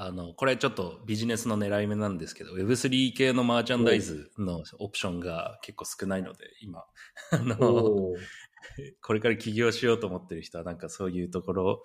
[0.00, 6.84] あの、これちょっとビジネスの狙い目なんですけど、Web3 系のマーチャンダイズのオプションが結構少ないので、今、
[7.32, 7.56] あの、
[9.02, 11.82] これから起業しようと思ってる人は、なんかそういうところを、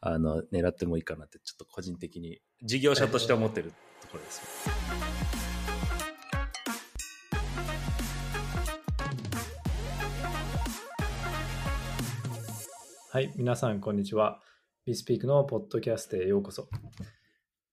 [0.00, 4.40] あの、狙ってもいいかなって、ちょっと個人的に、事業者として思ってるところです。
[13.10, 14.40] はい、皆さん、こんにちは。
[14.86, 16.66] ビスピークのポッドキャストへようこそ。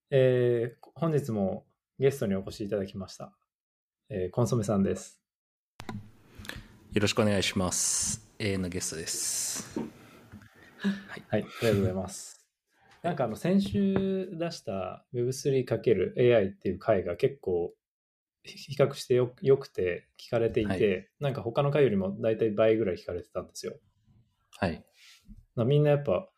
[0.09, 1.65] えー、本日も
[1.99, 3.33] ゲストにお越しいただきました。
[4.09, 5.19] えー、コンソメさんです。
[6.93, 8.25] よろしくお願いします。
[8.39, 9.77] 永遠のゲストです。
[10.77, 12.47] はい、はい、ありがとうございます。
[13.03, 17.73] なんかあの先週出した Web3×AI っていう回が結構
[18.43, 23.77] 比較してよよくて聞かれていて、はい、なんか他の回よりも大体倍ぐらい聞かれてたんですよ。
[24.57, 24.85] はい。
[25.57, 26.29] みんなやっぱ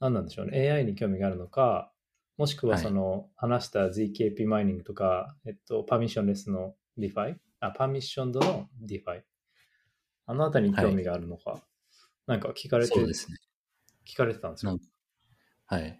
[0.00, 0.70] 何なんでしょうね。
[0.70, 1.92] AI に興味があるのか、
[2.38, 9.22] もしくはその、話した ZKP マイニングとか、えっと、パーミッションレスの DeFi、あ、パーミッションドの DeFi。
[10.26, 11.60] あのあたりに興味があるのか、はい、
[12.26, 13.38] なんか聞かれて、そうですね。
[14.06, 14.78] 聞かれてたんですよ。
[15.66, 15.98] はい。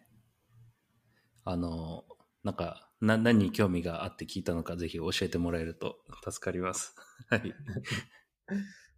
[1.45, 2.05] あの、
[2.45, 5.97] なんか、な、何に興味があって聞いたのか、ぜひ教えてもらえると
[6.31, 6.95] 助かります。
[7.31, 7.55] はい。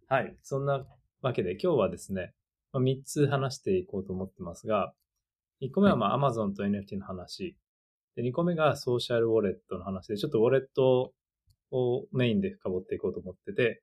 [0.07, 0.37] はい。
[0.43, 0.85] そんな
[1.21, 2.35] わけで、今日はですね、
[2.71, 4.93] まあ、3つ話していこうと思ってますが、
[5.61, 7.55] 1個目はまあ Amazon と NFT の話。
[8.15, 11.13] で、2個目がソーシャルウォレットの話で、ちょっとウォレット
[11.71, 13.81] をメインで深掘っていこうと思ってて、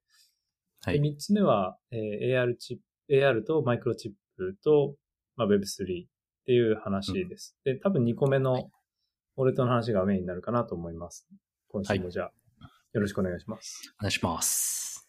[0.82, 4.94] はい、で3つ目は、えー、AR チップ、AR とマイクロチップと、
[5.36, 6.06] まあ、Web3 っ
[6.46, 7.56] ていう話です。
[7.64, 8.70] うん、で、多分2個目の
[9.36, 11.26] ウォレットの話がメインになるかなと思います。
[11.68, 12.32] 今週もじゃあ、
[12.92, 13.94] よろしくお願いします。
[14.00, 15.08] お願いします。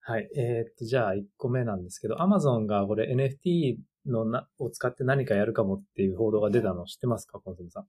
[0.00, 0.28] はい。
[0.36, 3.76] えー、っと、じゃあ1個目なんですけど、Amazon がこれ NFT
[4.06, 7.82] のな、を使って何かやるかもっていう報道が出たの知ってますか、コンソメさん？
[7.82, 7.86] い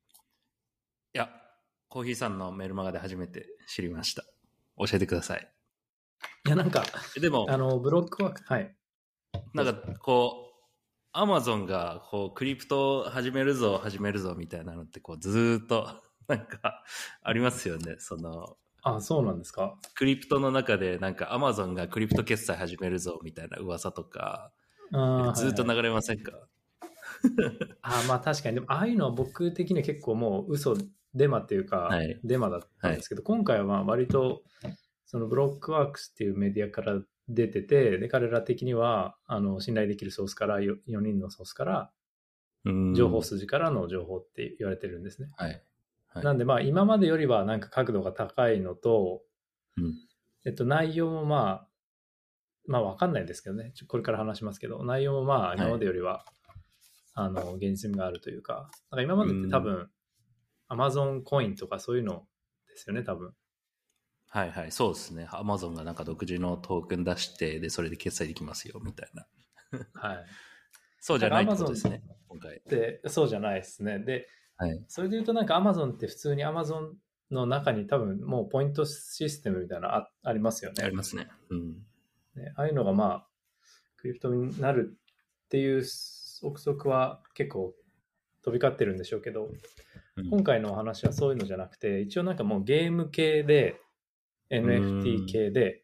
[1.13, 1.29] や、
[1.89, 4.23] コーヒーさんのメルマガで初めて知りました。
[4.77, 5.51] 教えてください。
[6.45, 6.83] いや、なんか、
[7.19, 8.75] でも、あの、ブロックワーク、はい。
[9.53, 10.57] なんか、こう、
[11.11, 15.87] アマゾンが、こう、クリプト始めるぞ、始めるぞ、みたいなのって、こう、ずっと、
[16.27, 16.83] なんか、
[17.21, 17.95] ありますよね。
[17.99, 19.77] その、あ、そうなんですか？
[19.95, 24.51] クリプトの中で、なんか、アマゾンがクリプト決済始めるぞ、みたいな噂とか、
[25.35, 26.47] ずっと流れませんか、は い
[27.81, 28.55] あまあ確かに。
[28.55, 30.75] でも、ああいうのは僕的には結構もう嘘、
[31.13, 34.43] デマっていうか、はい、デマだったんですけど、はい、今回はまあ割と、
[35.05, 41.91] その Blockworks っていうメディアから出てて、で、彼ら的には、あの、信頼できるソースから、4, 4人のソースから、
[42.95, 45.29] 情報筋からの情報って言われてるんですね。
[45.35, 45.63] はい。
[46.07, 49.21] はい、なんでまあ今までよりはなんか確度が高いのと、
[49.77, 49.93] うん、
[50.45, 51.67] えっと内容もまあ
[52.67, 53.73] まあわかんないですけどね。
[53.87, 56.23] これから話しますけど、内容もまあ今までよりは、はい、
[57.13, 59.89] あの、現実味があるというか、か今までって多分、
[60.67, 62.27] アマゾンコインとかそういうの
[62.67, 63.33] ですよね、多分。
[64.29, 65.27] はいはい、そうですね。
[65.31, 69.25] アマゾンがなんか独自のトークン出して、で、それで決済できますよ、みたいな。
[69.93, 70.25] はい。
[70.99, 72.61] そうじゃないってことですね、今回。
[72.67, 73.99] で、そうじゃないですね。
[73.99, 76.97] で、はい、それで言うとなんかアマゾンって普通にアマゾン
[77.31, 80.83] の中に多分もうポイントシステムみたいなのあありますよね。
[80.83, 81.29] ありますね。
[81.49, 81.75] うん。
[82.37, 83.27] ね、ああいうのがまあ、
[83.97, 84.97] クリプトになる
[85.45, 85.83] っていう
[86.43, 87.73] 憶測は結構
[88.43, 89.49] 飛び交ってるんでしょうけど、
[90.15, 93.81] うん、今回のお話はそういうのじゃなくて、一応なんかもうゲーム系で、
[94.49, 95.83] NFT 系で、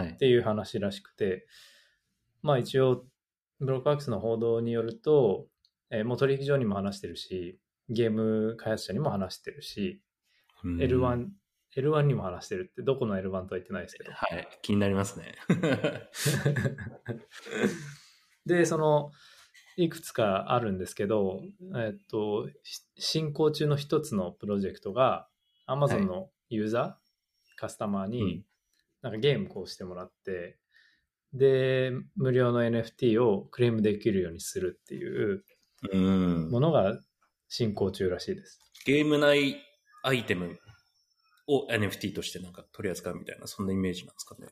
[0.00, 1.42] っていう話らしくて、はい、
[2.42, 3.04] まあ一応、
[3.60, 5.46] Blockworks の報道によると、
[5.90, 10.02] えー、もう取引所にも話してるし、ゲーム開発者にも話してるし、
[10.64, 11.26] L1
[11.76, 14.12] L1 にも話してるって、どこの L1 とは言ってないですけど。
[14.12, 15.34] はい、気になりますね。
[18.46, 19.10] で、その、
[19.76, 21.42] いくつかあるんですけど、
[21.76, 22.48] えっと、
[22.96, 25.28] 進行中の一つのプロジェクトが、
[25.68, 26.98] Amazon のユーザー、は
[27.52, 28.44] い、カスタマーに、
[29.02, 30.58] なんかゲームこうしてもらって、
[31.32, 35.44] で、無料の NFT をクレームできるようにするっていう
[36.50, 36.98] ものが
[37.48, 38.60] 進行中らしいです。
[38.86, 39.56] ゲーム内
[40.02, 40.58] アイテム
[41.48, 44.48] を NFT としてなんか取り扱うみたいな、そんなイメージなんですかね？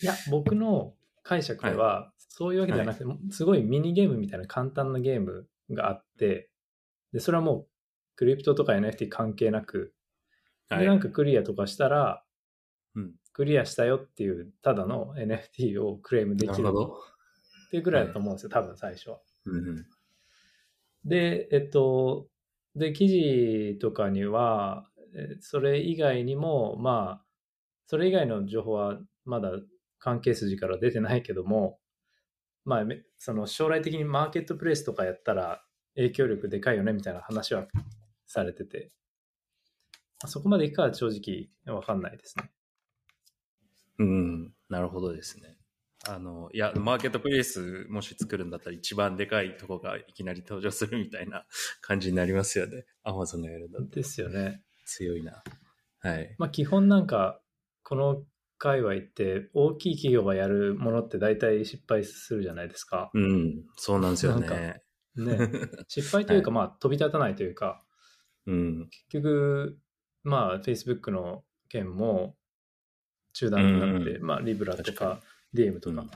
[0.00, 6.50] いや、僕の解釈では、そういうわけではなくて、はい、すごいミニゲームみたいな簡単なゲームがあって、
[7.12, 7.66] で、それはもう、
[8.14, 9.92] クリプトとか NFT 関係なく、
[10.70, 12.22] で、なんかクリアとかしたら、
[12.94, 19.18] うん、クリアしたよっていう、ただの NFT をクレームできるっていうぐらいだと思うんですよ、はい、多分最初は。
[19.46, 19.86] うんうん、
[21.04, 22.28] で、えっと、
[22.74, 24.88] で、記事とかには、
[25.40, 27.24] それ以外にも、まあ、
[27.86, 29.50] それ以外の情報はまだ
[29.98, 31.78] 関係筋から出てないけども、
[32.64, 32.84] まあ、
[33.18, 35.62] その将来的にマーケットプレイスとかやったら
[35.94, 37.66] 影響力でかいよねみたいな話は
[38.26, 38.90] されてて、
[40.26, 42.50] そこまでいくかは正直わかんないですね。
[43.98, 45.56] うん、なるほどですね。
[46.08, 51.46] あの、いや、マーケットプレイスもし作るんだったら一番でかいとこがいきなり登場するみたいな
[51.80, 52.84] 感じになりますよね。
[53.02, 54.62] アマゾンがやるんだですよね。
[54.86, 55.42] 強いな。
[56.00, 56.34] はい。
[56.38, 57.40] まあ基本なんか、
[57.82, 58.24] この
[58.58, 63.10] 界隈って大きい企業がやるものって大体失敗するじゃないですか。
[63.12, 64.82] うん、そうなんですよね。
[65.16, 65.50] ね。
[65.88, 67.84] 失敗というか、まあ飛び立たないというか、
[68.46, 69.78] うん、結局、
[70.22, 72.36] まあ Facebook の件も
[73.32, 75.20] 中断になって、うんまあリブラと確か
[75.54, 76.06] DM とか、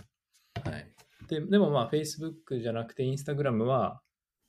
[0.70, 0.86] はい。
[1.28, 4.00] ででもまあ Facebook じゃなくて Instagram は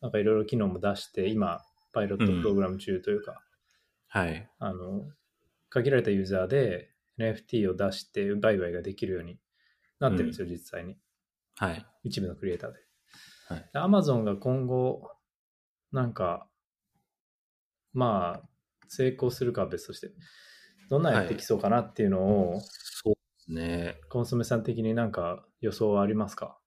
[0.01, 1.61] なんかいろいろ機能も出して今
[1.93, 3.41] パイロットプログラム中というか、
[4.13, 4.49] はい。
[4.59, 5.05] あの
[5.69, 9.39] 限られたユーザーで NFT を出して売買ができるように
[9.99, 10.97] なってるんですよ、実際に
[11.55, 11.85] はい。
[12.03, 12.79] 一部のクリエイターで。
[13.47, 15.09] はいで Amazon が今後
[15.91, 16.47] なんか
[17.93, 18.49] まあ
[18.89, 20.11] 成功するかは別として
[20.89, 23.95] どんなやってきそうかなっていうのを、そうですね。
[24.09, 26.57] コンソメさん的になんか予想はありますか？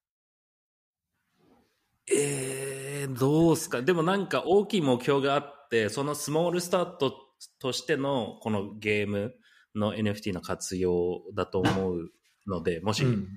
[2.11, 3.83] えー、どうすか？
[3.83, 7.15] でもなんか大きい目標があって、そのスモールスタート
[7.61, 9.35] としてのこのゲーム
[9.75, 12.11] の NFT の活用だと思う
[12.47, 13.29] ので、もし、うん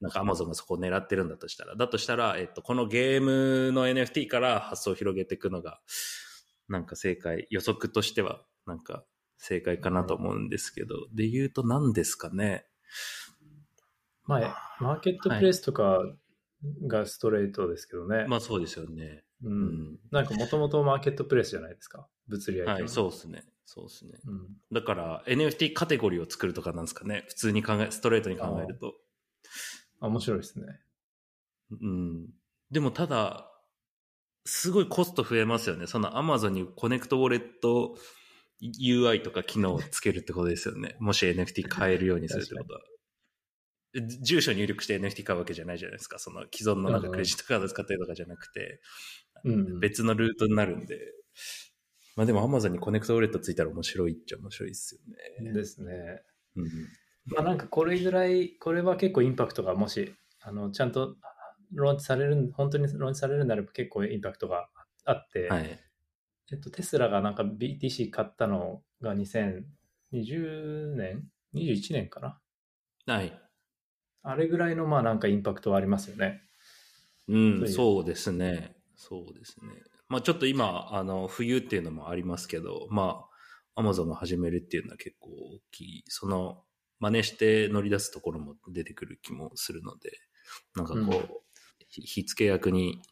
[0.00, 5.80] なんか Amazon がそこを狙ってるんだとしたら、だとしたら、えっと、このゲームの NFT から発想を広げていくのが、
[6.68, 9.04] なんか正解、予測としては、なんか
[9.38, 12.66] 正解かなと思うんですけど、で言うと何ですかね。
[14.26, 16.00] まあ、マーケットプレイスとか
[16.86, 18.26] がストレートですけどね。
[18.28, 19.24] まあそうですよね。
[19.42, 19.48] う。
[19.48, 19.98] うんん。
[20.10, 22.06] なんかもともとマーケットプレイスじゃないですか？
[22.28, 23.44] 物理相手のはい、そうですね。
[23.66, 24.12] そうですね。
[24.26, 24.46] うん。
[24.72, 27.24] だから NFT カテゴリーを作るとかなんですかね？
[27.28, 28.94] 普通に考え、ストレートに考えると。
[30.00, 30.66] あ面白いですね。
[31.70, 32.28] うん。
[32.70, 33.50] でもただ、
[34.44, 35.86] すごいコスト増えますよね。
[35.86, 37.96] その Amazon にコネクトウォレット
[38.62, 40.96] UI とか機能をつけるってことですよね。
[41.00, 42.80] もし NFT 買えるようにするってことは。
[43.94, 46.18] じ住所入力して NFT 買うわけじゃないじゃないですか。
[46.18, 48.80] その既存のなんかクレジットカード使ってるとかじゃなくて、
[49.44, 49.80] うん。
[49.80, 50.98] 別のルートになるんで。
[52.16, 55.00] まあでも Amazon に connect wallet ついたら面白いっちゃ面白いですよ
[55.44, 55.52] ね。
[55.52, 55.92] ですね。
[56.56, 56.64] うん。
[57.26, 61.16] まあなんかこれぐらい、これは結構インパクトがもし、あの、ちゃんと
[61.72, 64.68] ローンチされる、本当にローンチされるならば結構インパクトが
[65.04, 65.80] あって、はい。
[66.52, 72.40] えっと、テスラがなんか BTC 買ったのが2020年 ?21 年かな？
[73.12, 73.43] はい。
[74.24, 76.42] あれぐらいのまあなんかインパクトはありますよね。
[77.28, 78.74] うん、そうですね。
[78.96, 79.68] そうですね。
[80.08, 83.26] まあちょっと今、あの、冬っていうのもありますけど、ま
[83.76, 86.04] あ、アマゾンが始めるっていうのは結構大きい。
[86.08, 86.64] その、
[86.98, 90.10] 真似して乗り出すところも出てくる気もするので、
[90.74, 91.28] なんかこう、うん
[91.86, 93.02] ひ火付け役に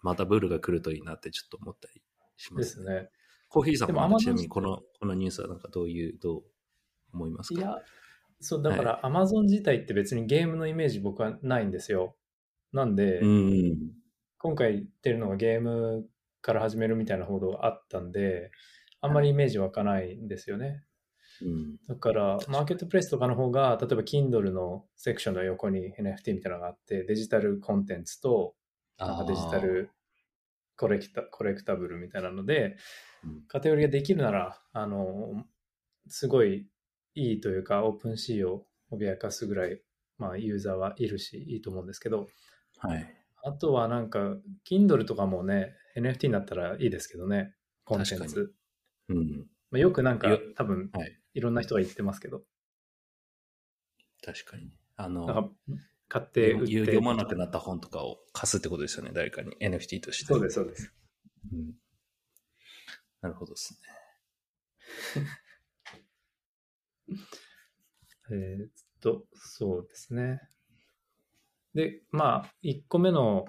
[0.00, 2.00] またブルが来るといいなってちょっと思ったり
[2.38, 2.94] しまですすね。
[2.94, 3.10] ね。
[3.48, 6.42] コーヒーさんでもちなみにこの、このニュースはなんかどういう、どう
[7.12, 7.60] 思いますか？
[7.60, 7.76] いや、
[8.44, 12.14] そう、だから Amazon 自体って別にゲームのイメージ僕はないんですよ。
[12.72, 13.92] なんで、うん。
[14.38, 16.06] 今回言ってるのがゲーム
[16.42, 18.50] から始めるみたいな報道があったんで、
[19.00, 20.84] あんまりイメージ湧かないんですよね。
[21.42, 21.76] うん。
[21.88, 28.54] だから、マーケットプレイスとかの方が、例えば Kindle のセクションの横に NFT みたいなのがあって、デジタルコンテンツと
[28.98, 29.90] なんかデジタル
[30.76, 32.76] コレクタコレクタブルみたいなので、
[33.24, 35.46] うんカテゴリーができるなら、あの、
[36.08, 36.66] すごい
[37.14, 39.80] いいというか、オープンシーを脅かすぐらい、
[40.18, 42.28] まあ、ユーザーはいるし、いいと思うんですけど、
[42.78, 43.14] はい。
[43.42, 44.36] あとはなんか、
[44.68, 47.54] Kindle とかもね、NFT になったらいいですけどね、
[47.84, 48.54] コンテン確ツ。
[49.08, 49.46] うん。
[49.70, 51.20] まあ、よくなんかよ、多分、はい。
[51.34, 52.42] いろんな人が言ってますけど、
[54.24, 54.72] 確かに。
[54.96, 55.52] あの、
[56.08, 56.66] 買って売って。
[56.66, 59.54] 読読まなくなった本とかを貸すってことですよね、誰かに。
[59.60, 60.26] NFT として。
[60.26, 60.92] そうです、そうです。
[61.52, 61.74] うん
[63.24, 63.80] なるほどです
[68.30, 68.70] えーっ
[69.00, 70.40] と、そうですね。
[71.74, 73.46] で、まあ、1個目の、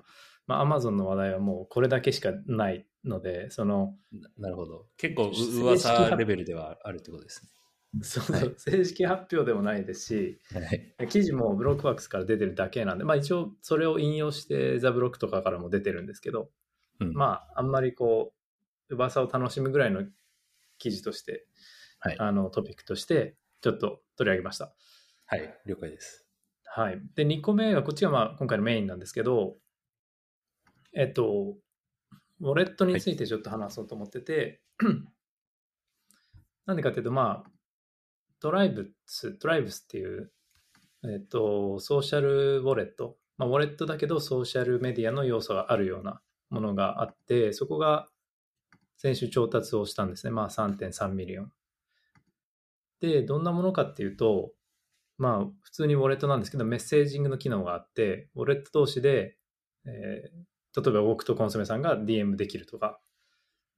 [0.48, 4.22] まあ、Amazon の話題はもうこれだけしかないので、その、ね。
[4.38, 4.88] ななるほど。
[4.98, 5.32] 結構
[5.62, 7.48] 噂レベルではあるってことです
[8.02, 10.96] そうそうはい正式発表でもないですし、ね。
[10.98, 11.08] はい。
[11.08, 16.50] 記事も Blockworks から出てるだけなんで、まあ一応それを引用して The Block とかからも出てるんですけど、
[17.00, 18.34] うんまああんまりこ
[18.90, 20.04] う、噂を楽しむぐらいの
[20.78, 21.46] 記事として、
[22.00, 22.16] はい。
[22.20, 24.76] あのトピックとしてちょっと取り上げました。
[25.26, 25.60] はい。
[25.66, 26.24] 了解です。
[26.66, 27.02] はい。
[27.16, 29.56] で、2個目が、こっちがまあ今回のメインなんですけど、
[30.94, 31.56] えっと、
[32.42, 34.62] ウォレットについてちょっと話そうと思ってて、
[36.68, 37.52] なんでかっていうと、まあ、
[38.40, 40.32] Tribes、Tribes っていう、
[41.06, 48.10] えっと、 social wallet、まあ、ウォレットだけどソーシャルメディアの要素があるようなものがあって、そこが、
[48.98, 50.32] 先週調達をしたんですね。
[50.32, 51.52] まあ3.3 million。
[53.00, 54.52] で、どんなものかっていうと、
[55.18, 59.38] まあ普通にウォレットなんですけど、メッセージングの機能があって、ウォレット同士で、
[59.86, 63.00] えー、例えば僕とコンソメさんが DM できるとか、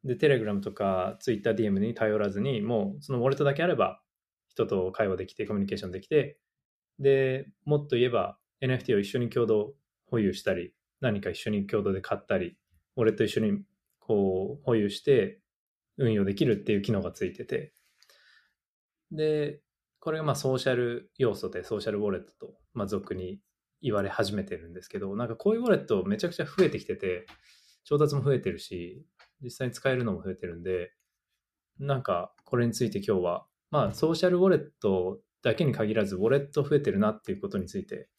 [0.03, 4.01] で、テレグラムとか TwitterDM に頼らずに、もうそのウォレットだけあれば
[4.49, 6.39] 人と会話できて、コミュニケーションできて、
[6.99, 9.73] で、もっと言えば NFT を一緒に共同
[10.07, 12.57] 保有したり、何か一緒に共同で買ったり、
[12.95, 13.61] 俺と一緒に
[13.99, 15.39] こう保有して
[15.97, 17.73] 運用できるっていう機能がついてて、
[19.11, 19.61] で、
[19.99, 23.39] これがまあソーシャル要素でソーシャルウォレットと、まあ、俗に
[23.81, 27.25] 言われ始めてるんですけど、なんかこういうウォレットめちゃくちゃ増えてきてて、
[27.83, 29.05] 調達も増えてるし、
[29.41, 30.91] 実際に使えるのも増えてるんで、
[31.79, 38.09] なんかこれについて今日は、まあソーシャルウォレットだけに限らず、ウォレット増えてるなっていうことについて、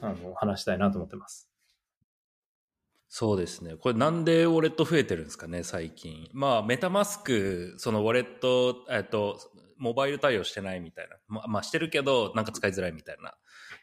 [0.00, 1.50] あの、話したいなと思ってます。
[3.08, 3.76] そうですね。
[3.76, 6.28] これなんでウォレット増えてるんですかね、最近。
[6.32, 9.38] まあ、メタマスク、そのウォレット、えっと、
[9.78, 11.16] モバイル対応してないみたいな。
[11.28, 13.34] ままあ、してるけど、なんか使いづらいみたいな、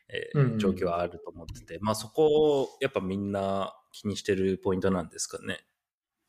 [0.09, 5.65] えー、うんうん、状況はあると思ってて、まあ、そこを、やっぱみんな気にしてるポイントなんですかね。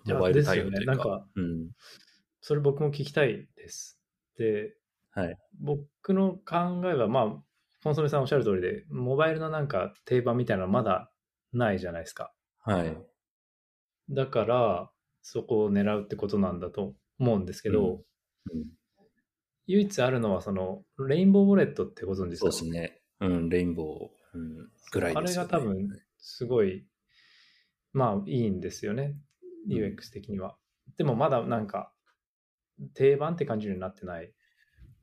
[0.05, 0.81] モバイル対応というか。
[0.81, 1.71] ね、なんか、うん。
[2.41, 4.01] それ僕も聞きたいです。
[4.39, 4.77] で、
[5.13, 5.39] はい。
[5.61, 7.43] 僕の考えは、まあ、
[7.83, 11.11] コンソメさんおっしゃる通りで、モバイルのなんか定番みたいなのまだ
[11.53, 12.33] ないじゃないですか。
[12.59, 12.97] はい。
[14.11, 14.91] だから、
[15.23, 18.05] そこを狙うってことなんだと思うんですけど、
[18.53, 18.65] うんうん、
[19.67, 22.53] 唯一あるのは、その、レインボーウォレットってご存知ですか？
[22.53, 23.01] そうですね。
[23.21, 26.87] うん、レインボー、うん、ぐらいですよ、ね、あれが多分、すごい、
[27.93, 29.17] まあ、いいんですよね。
[29.69, 30.57] UX 的には。
[30.97, 31.93] でも、まだなんか、
[32.95, 34.33] 定番って感じになってない。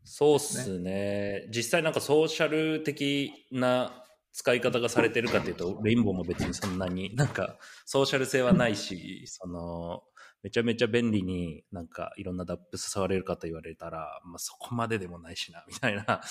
[0.03, 1.48] そうっすね。
[1.50, 4.02] 実際なんかソーシャル的な
[4.34, 10.04] 使い方がされてるかっていうと、レインボーも別にそんなに なんかソーシャル性はないし、その、
[10.42, 16.22] めちゃめちゃ便利になんかいろんなダップス触れるかと言われたら、まあそこまででもないしな、みたいな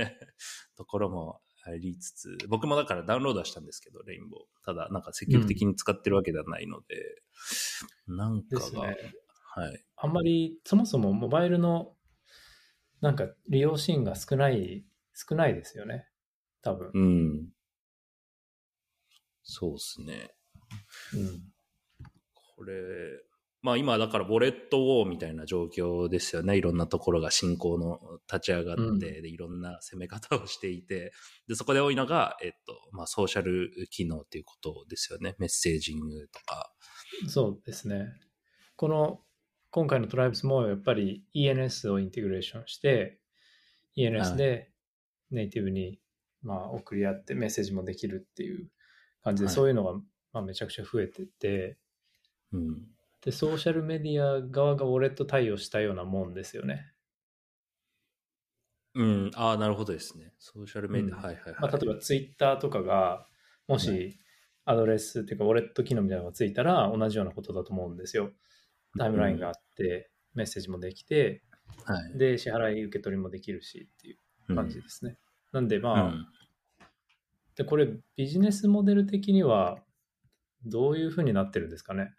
[0.76, 4.64] ところもありつつ、僕もだからダウンロードはしたんですけど、レインボー。
[4.64, 7.22] ただなんか積極的に使ってるわけではないので、
[8.08, 8.96] うん、なんかが、ね、
[9.54, 9.84] はい。
[9.96, 11.94] あんまりそもそもモバイルの
[13.02, 16.08] なんか利用シーンが少ない、少ないですよね。
[16.62, 16.90] 多分。
[16.94, 17.48] うん。
[19.42, 20.30] そうっすね。
[21.14, 21.42] うん。
[22.56, 22.74] これ、
[23.62, 26.56] まあ今だからボレットウォーみたいな状況ですよね。
[26.56, 28.00] いろんなところが進行の
[28.32, 31.12] 立ち上がって、うん、でいろんな攻め方をしていて、
[31.46, 35.36] で、そこで多いのが、えっと、まあソーシャル機能っていうことですよね。
[35.38, 36.72] メッセージングとか。
[37.28, 38.06] そうですね。
[38.74, 39.20] この
[39.70, 43.20] 今回のトライブスもやっぱり ENS をインテグレーションして、
[43.96, 44.72] ENS で
[45.30, 46.00] ネイティブに
[46.42, 48.68] まあ送り合ってメッセージもできるっていう
[49.22, 49.94] 感じで、そういうのが
[50.32, 51.78] まあめちゃくちゃ増えてて、
[52.52, 52.86] うん、
[53.24, 56.92] で、ソーシャルメディア側がウォレット対応したようなもんですよね。
[58.94, 60.34] うん、ああ、なるほどですね。
[60.38, 61.54] ソーシャルメディア、うん、はいはいはい。
[61.60, 63.26] まあ、例えばツイッターとかが、
[63.68, 64.18] もし
[64.64, 68.32] アドレスっていうか、ウォレット機能みたいなのがついたら同じようなことだと思うんですよ。
[68.98, 71.42] タイムラインがあって、メッセージもできて、
[71.84, 74.16] はい、で、支払い受け取りもできるしってい
[74.48, 75.12] う感じですね。
[75.12, 75.16] うん、
[75.52, 76.26] なんでまあ、うん、
[77.56, 79.78] で、これビジネスモデル的には
[80.64, 82.10] どういうふうになってるんですかね？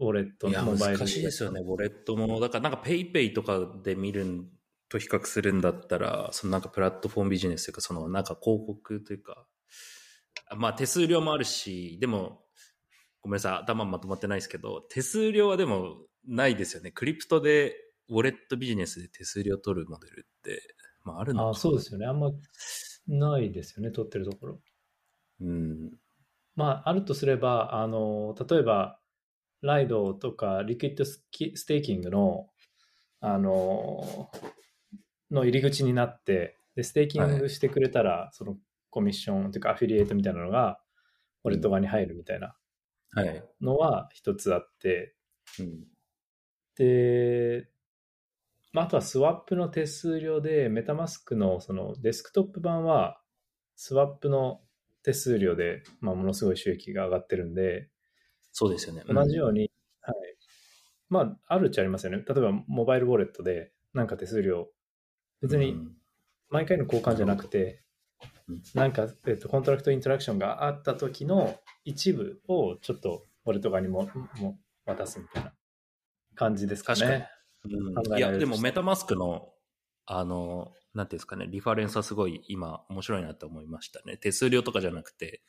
[0.00, 0.98] ウォレットのモバイル。
[0.98, 2.40] 難しいですよね、ウォレットも。
[2.40, 4.44] だからなんか PayPay とかで見る
[4.88, 9.46] と比較するんだったら、そのなんかプラットフォームビジネスというか、そのなんか広告というか、
[10.56, 12.42] まあ手数料もあるし、でも
[13.20, 16.90] ごめんなさい、頭まとまってないですけど、手数料はでもないですよね。
[16.90, 17.74] クリプトで、
[18.08, 20.62] ウォレットビジネスで手数料取るモデルって、
[21.08, 22.06] まああるのかあそうですよね。
[22.06, 22.30] あんま
[23.06, 24.60] ないですよね、取ってるところ。
[25.40, 25.90] うん。
[26.54, 28.98] まあ、あるとすれば、あの、例えば、
[29.62, 32.48] Lido とか liquid staking の、
[33.20, 34.30] あの、
[35.30, 38.56] の入り口になって、で、ステーキングしてくれたら、はい、その
[38.90, 40.80] コミッションというかアフィリエイトみたいなのが、
[41.44, 42.54] ウォレット側に入るみたいな。
[43.60, 45.14] のは一つあって、
[45.58, 45.84] うん、
[46.76, 47.68] で、
[48.78, 53.20] まあ、あとはスワップの手数料で、メタマスクのそのデスクトップ版は、
[53.74, 54.60] スワップの
[55.02, 57.88] 手数料で、まあ、ものすごい収益が上がってるんで、
[58.52, 59.02] そうですよね。
[59.08, 60.16] 同じように、はい。
[61.08, 62.18] まあ、あるっちゃありますよね。
[62.18, 64.68] 例えば、モバイルウォレットで、なんか手数料、
[65.42, 65.76] 別に、
[66.48, 67.82] 毎回の交換じゃなくて、
[68.74, 74.56] なんか、えっと、 contract interaction があった時の一部をちょっと俺とかにもも
[74.86, 75.52] 渡すみたいな
[76.36, 77.28] 感じですかね。
[77.64, 79.48] うん、いや、でもメタマスクの
[80.10, 84.16] あの、なんていうんですかね、リファレンスはすごい今面白いなと思いましたね。
[84.16, 85.42] 手数料とかじゃなくて、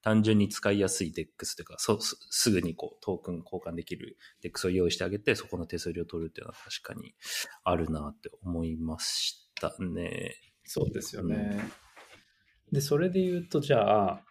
[0.00, 7.14] 単純に使いやすい DEX というか、そすすぐにこうトークン交換できる DEX を用意してあげて、そこの手数料を取るっていうのは確かに
[7.62, 10.34] あるなって思いましたね。
[10.64, 11.60] そうですよね。
[12.68, 14.22] うん、で、それで言うと、じゃあ、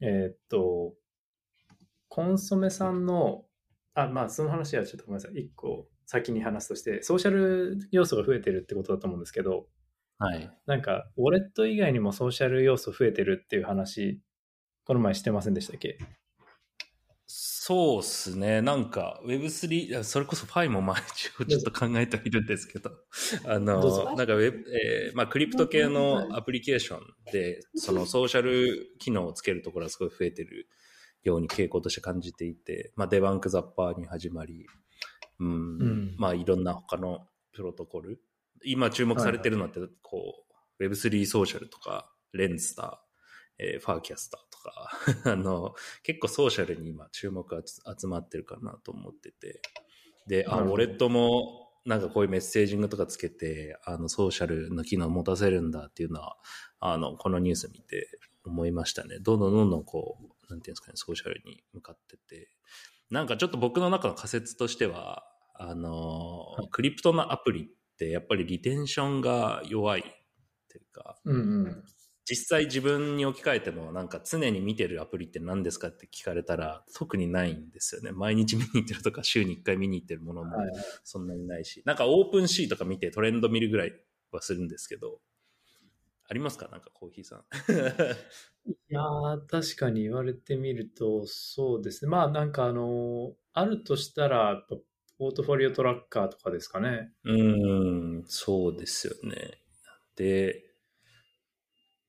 [0.00, 0.92] えー、っと、
[2.08, 3.46] コンソメさんの、
[3.94, 5.40] あ、まあ、その話はちょっとごめんなさい。
[5.40, 9.66] 一個先に話すとして、ソーシャル要素が増えてるってことだと思うんですけど、
[10.18, 10.50] はい。
[10.64, 14.22] なんか、ウォレット以外にもソーシャル要素増えてるっていう話
[14.86, 15.98] この前してませんでしたっけ？
[17.26, 18.62] そうっすね。
[18.62, 22.92] なんか Web3、それこそファイも毎日ちょっと考えているんですけど、
[23.44, 27.00] あの、なんか Web、えー、まあクリプト系のアプリケーション
[27.32, 30.68] で、そのソーシャル機能をつけるところはすごい増えてる
[31.24, 34.64] ように傾向として感じていて、まあデバンクザッパーに始まり、
[35.38, 35.52] うん、う
[35.84, 38.20] ん、まあいろんな他のプロトコル、
[38.64, 40.44] 今注目されてるのって、こ
[40.78, 44.90] う、Web3 ソーシャルとか、レンスター、えー、ファーキャスターとか
[45.32, 49.62] あの、結構ソーシャルに今注目が集まってるかなと思ってて。
[50.26, 56.36] で、あ、ウォレットもなんかこういうメッセージングとかつけて、あの、ソーシャルの機能を持たせるんだっていうのは、
[56.80, 58.08] あの、このニュース見て
[58.44, 59.18] 思いましたね。
[59.20, 62.50] どんどんどんどんこう、なんていうんですかね、ソーシャルに向かってて。
[63.10, 70.02] なんかちょっと僕の中の仮説としては、あの、クリプトのアプリってやっぱりリテンションが弱いっ
[70.68, 71.84] ていうか、うんうん、
[72.28, 78.10] 実際自分に置き換えてもなんか常に見てるアプリって何ですかって聞かれたら特にないんですよね。
[78.10, 80.56] 毎日見に行ってるとか週に1回見に行ってるものも
[81.04, 83.92] そんなにないし、なんかオープンシーとか見てトレンド見るぐらい
[84.32, 85.20] はするんですけど、
[86.28, 86.68] ありますか？
[86.68, 87.44] なんかコーヒーさん。
[88.88, 92.10] いやー、確かに言われてみるとそうですね。
[92.10, 94.64] まあなんかあのー、あるとしたら、
[95.18, 97.10] ポートフォリオトラッカーとかですかね。
[97.24, 99.58] うん、そうですよね。
[100.14, 100.62] で、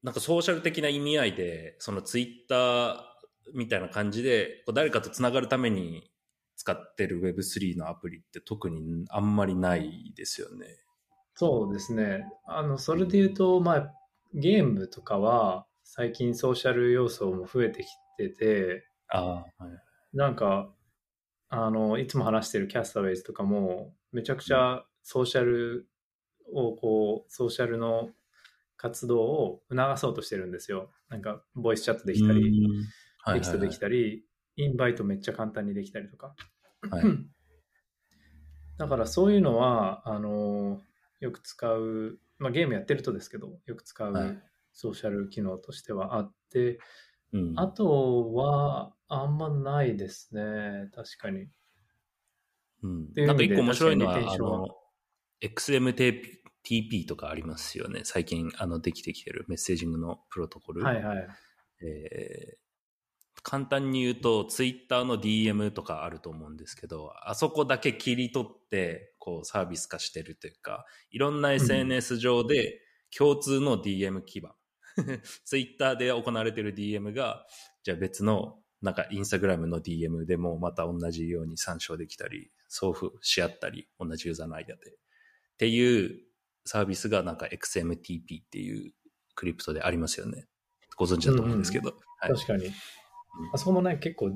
[0.04, 2.98] なんかソーシャル的な意味合いで、そのツイッター
[3.54, 6.12] みたいな感じで、こう誰かとつながるために
[6.58, 10.68] 使ってる Web3 のアプリって特にあんまりないですよね。
[11.36, 12.26] そうですね。
[12.46, 13.94] あの、それで言うと、まあ、
[14.34, 15.66] ゲームとかは
[16.00, 17.88] 最近ソーシャル要素も増えてき
[18.20, 20.72] てて、あはい、なんか、
[21.50, 25.90] あの、いつも話してるキャスターウェイズとかも、めちゃくちゃソーシャル
[26.54, 28.12] をこう、ソーシャルの
[28.76, 30.92] 活動を促そうとしてるんですよ。
[31.10, 32.70] なんか、ボイスチャットできたり、
[33.34, 34.24] テキストできたり、
[34.56, 36.36] インバイトめっちゃ簡単にできたりとか。
[36.92, 37.04] はい、
[38.78, 40.80] だからそういうのは、あの
[41.22, 44.38] よく使う、まあ、ゲームやってるとですけど、よく使う
[44.78, 46.80] ソーシャル機能としてはあって、
[47.34, 50.90] はい、あとは、あんまないですね。
[50.94, 51.48] 確かに。
[52.84, 54.68] うん、なんか一個面白いのは、あの、
[55.42, 56.22] XMT
[56.63, 58.02] TP とかありますよね。
[58.04, 60.84] 最近あのできてきてるメッセージングのプロトコル。
[60.84, 61.28] はいはい。
[61.82, 72.82] えー、簡単に言うと、ツイッターの DM とかあると思うんですけど、あそこだけ切り取って、こうサービス化してるというか、いろんな SNS 上で
[73.18, 74.52] 共通の DM 基盤。
[75.46, 77.46] ツイッターで行われてる DM が、
[77.84, 84.92] じゃあ別のなんかインスタグラムの DM でもまた同じように参照できたり、送付し合ったり、同じユーザーの間で。
[84.92, 84.94] っ
[85.58, 86.20] ていう
[86.66, 88.94] サービスがなんか XMTP っていう
[89.36, 90.46] クリプトでありますよね。
[90.98, 91.90] ご存知だと思うんですけど。
[91.90, 92.72] うんうんはい、確かに。
[93.54, 94.32] あそこもね、結構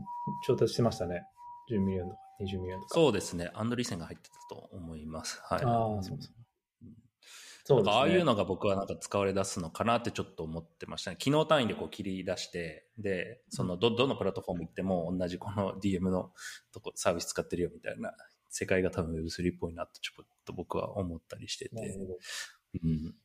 [0.45, 1.24] 調達してましたね。
[1.71, 2.93] 10 million とか20 million とか。
[2.95, 3.52] そうですね。
[3.54, 5.39] アンドリーセンが入ってたと思います。
[5.43, 5.63] はい。
[5.63, 6.40] ああ、そうそう。
[7.63, 11.17] そう、ね、ああいうのが僕はなんか使われ出すのかなってちょっと思ってましたね。
[11.17, 16.32] 機能単位でこう切り出して、で、そのど、どのプラットフォーム行っても同じこの DM の
[16.71, 18.13] とこサービス使ってるよみたいな
[18.50, 21.76] 世界が多分 Web3 っぽいなとちょっと僕は思ったりしてて。
[22.84, 23.15] うん、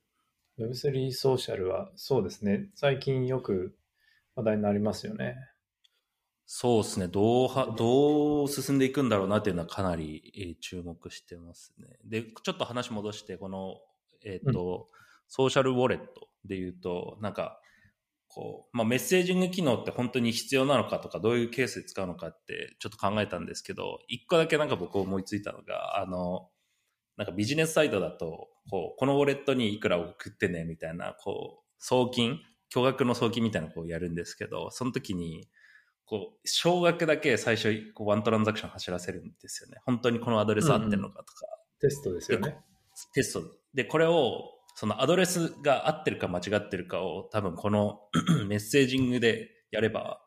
[0.59, 2.71] Web3 ソーシャルはそうですね。
[2.75, 3.77] 最近よく
[4.35, 5.37] 話題になりますよね。
[6.49, 7.09] そうですね。
[7.09, 11.99] どうは、どう進んでいくんだろうなっていうのはかなり、えー、注目してますね。
[12.05, 13.81] で、ちょっと話戻して、この、
[14.27, 17.61] えっ、ー、と、うん、ソーシャルウォレットで言うと、なんか、
[18.29, 26.51] こう、まあ、メッセージング機能って本当に必要なのかとか、どういうケースで使うのかってちょっと考えたんですけど、一個だけなんか僕思いついたのが、あの、
[27.17, 35.49] なんかビジネスサイトだと、こう、このウォレットにいくら送ってね、みたいな、こう、送金、巨額の送金みたいなこうやるんですけど、その時に、
[36.05, 39.79] こう、少額だけ最初、こう、ワントランザクション走らせるんですよね。
[39.87, 41.47] 本当にこのアドレス合ってるのかとか。
[41.47, 42.59] うん、テストですよね。
[43.15, 43.43] テスト。
[43.77, 48.01] で、これを、そのアドレスが合ってるか間違ってるかを多分この
[48.49, 50.21] メッセージングでやれば、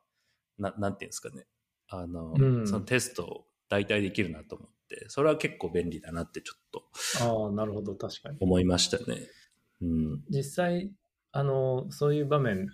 [0.57, 1.45] ななんていうんですかね。
[1.88, 6.83] あの、うん、そのテストを代替できるなと思って、それは結構便利だなってちょっと
[7.21, 8.38] ああ、なるほど、確かに。
[8.39, 9.27] 思いましたね。
[9.81, 10.23] うん。
[10.29, 10.91] 実際、
[11.31, 12.69] あの、そういう場面、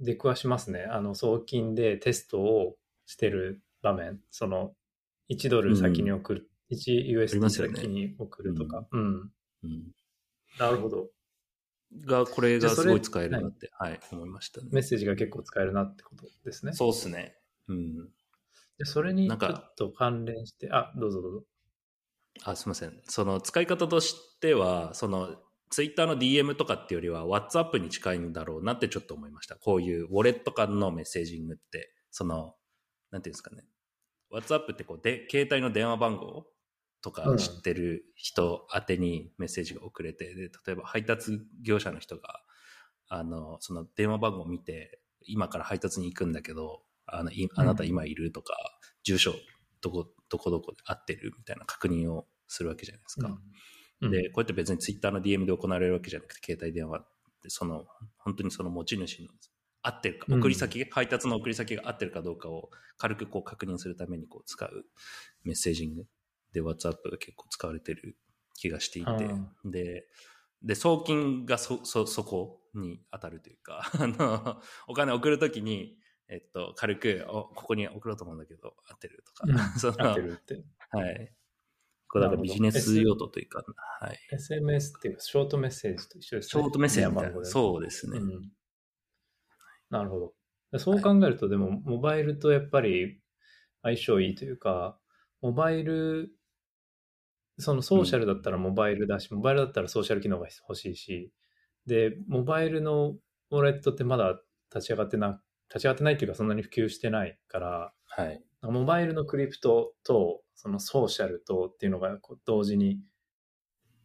[0.00, 0.82] 出くわしますね。
[0.82, 2.76] あの、送金でテストを
[3.06, 4.20] してる場面。
[4.30, 4.74] その、
[5.30, 8.82] 1ドル先に送る、うん、1USD 先に送るとか。
[8.82, 9.00] ね、うん。
[9.00, 9.30] うん。
[10.58, 11.08] なるほど。
[12.04, 14.68] が、これがすごい使えるなって、はい、はい、思いましたね。
[14.72, 16.72] メッセージが結構使えるなってことですね。
[16.72, 17.36] そうっすね。
[17.68, 18.08] うん。
[18.78, 21.44] で、それにちょっと関連して、あ、どうぞどうぞ。
[22.44, 23.00] あ、すみません。
[23.04, 25.36] その使い方としては、その、
[25.70, 29.56] ツイッターの DM とかっていうよりは、WhatsApp に近いんだろうなってちょっと思いました。
[29.56, 32.54] こういうウォレット間のメッセージングって、その、
[33.10, 33.64] なんていうんですかね。
[34.30, 36.46] WhatsApp ってこうで、携帯の電話番号
[37.02, 42.40] とか知ってる人宛てにメッセージが送れて、で、例えば配達業者の人が、
[43.08, 48.54] あの、その電話番号を見て、今から配達に行くんだけど、あの、あなた今いるとか、
[49.04, 49.34] 住所、
[49.80, 53.38] どこ、どこどこで合ってるみたいな確認をするわけじゃないですか。
[54.00, 57.00] うん、で、こうやって別にツイッターの DM で行われるわけじゃなくて、携帯電話
[57.42, 57.86] で、その、
[58.18, 59.28] 本当にその持ち主の
[59.82, 64.84] 合ってるか、送り先、うん、配達の送り先が合ってるかどうかを軽くこう確認するためにこう使う
[65.44, 66.06] メッセージング
[66.56, 68.16] で WhatsApp が結構使われてる
[68.54, 69.10] 気がしていて、
[69.64, 70.06] で、
[70.62, 79.44] で、送金がそ、そ、そこに当たるというか、 あの、お金送るときに、えっと、軽く、お、ここに送ろうと思うんだけど、合ってるとか。
[79.46, 80.64] うん、 その合ってるって。
[80.90, 81.34] はい。
[82.08, 83.64] これだからビジネス用途というか、
[84.00, 84.18] はい。
[84.32, 86.62] SMS っていうか、ショートメッセージと一緒ですね。
[86.62, 87.44] ショートメッセージみたいな。
[87.44, 88.52] そうですね、うん。
[89.90, 90.18] なるほ
[90.72, 90.78] ど。
[90.78, 93.20] そう考えると、でも、モバイルとやっぱり
[93.82, 94.98] 相性いいというか、
[95.40, 96.35] モバイル、
[97.58, 101.32] そのソーシャルだったらモバイルだし、モバイルだったらソーシャル機能が欲しいし、
[101.86, 103.16] で、モバイルの
[103.50, 104.40] ウォレットってまだ
[104.74, 113.00] 立ち上がってな立ち上がってないっていうかそんなに普及してないから、はい、モバイルのクリプトとそのソーシャルとっていうのがこう同時に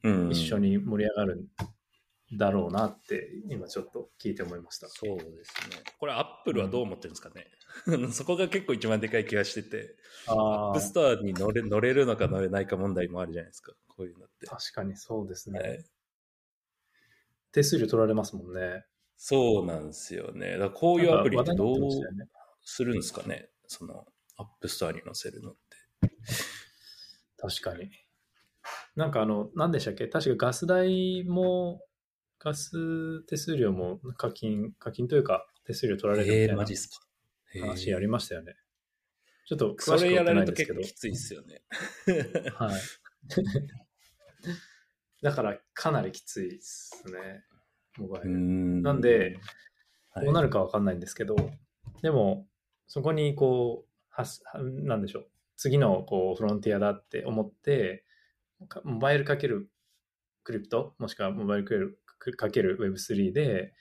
[0.04, 1.46] 一緒に盛り上がるん
[2.34, 4.88] だろうなって今ちょっと聞いて思いました。
[4.88, 5.84] そうですね。
[6.00, 7.48] これアップルはどう思ってるんですかね、
[7.88, 9.96] うん、そこが結構一番でかい気がしてて、
[10.28, 13.74] アップストアに乗れ乗れるのか乗れないか問題もあるじゃないですか。
[13.88, 14.48] こういうのって。
[14.48, 15.60] 確かにそうですね。
[15.60, 15.86] はい、
[17.52, 18.86] 手数料取られますもんね。
[19.17, 20.58] そうなんですよね。
[20.58, 21.78] だこういうアプリってどう
[22.63, 25.60] するんですかね、その、アップストアに載せるのって。
[27.38, 27.91] 確かに。
[28.96, 30.08] なんかあの、何でしたっけ？
[30.08, 31.84] 確かガス代も、
[32.43, 38.56] ガス手数料も課金、課金というか手数料取られるみたいな話ありましたよね。
[39.45, 41.62] ちょっと詳しくやられると結構きついっすよね。
[42.56, 42.82] はい。
[45.21, 47.43] だからかなりきついっすね。
[47.99, 48.30] モバイル。
[48.32, 49.38] なんで、
[50.15, 51.60] どうなるかわかんないんですけど、はい、
[52.01, 52.47] でも、
[52.88, 54.25] そこにこう、は
[54.84, 55.27] なんでしょう、
[55.58, 58.04] 次のこうフロンティアだって思って、
[58.84, 59.69] モバイルかける
[60.43, 61.99] クリプト、もしくはモバイル
[62.38, 63.74] かける Web3 で、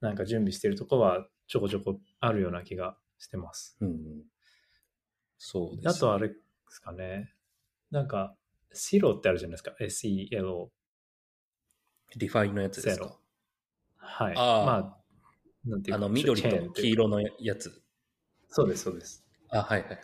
[0.00, 3.76] なんか準備してるとこはちょこちょこあるような気がしてます。
[3.80, 4.24] うん、
[5.38, 6.34] そうです、ね、あとあれで
[6.68, 7.34] すかね。
[7.90, 8.36] なんか、
[8.72, 9.74] セロってあるじゃないですか。
[9.78, 10.70] CELO。
[12.16, 13.18] ReFi のやつですか？
[13.96, 14.34] はい。
[14.36, 15.02] あまあ、
[15.68, 16.04] なんていうか。
[16.04, 17.82] あの、緑と黄色のやつ。
[18.48, 19.24] そうです、そうです。
[19.50, 19.98] あ、はいはいはい。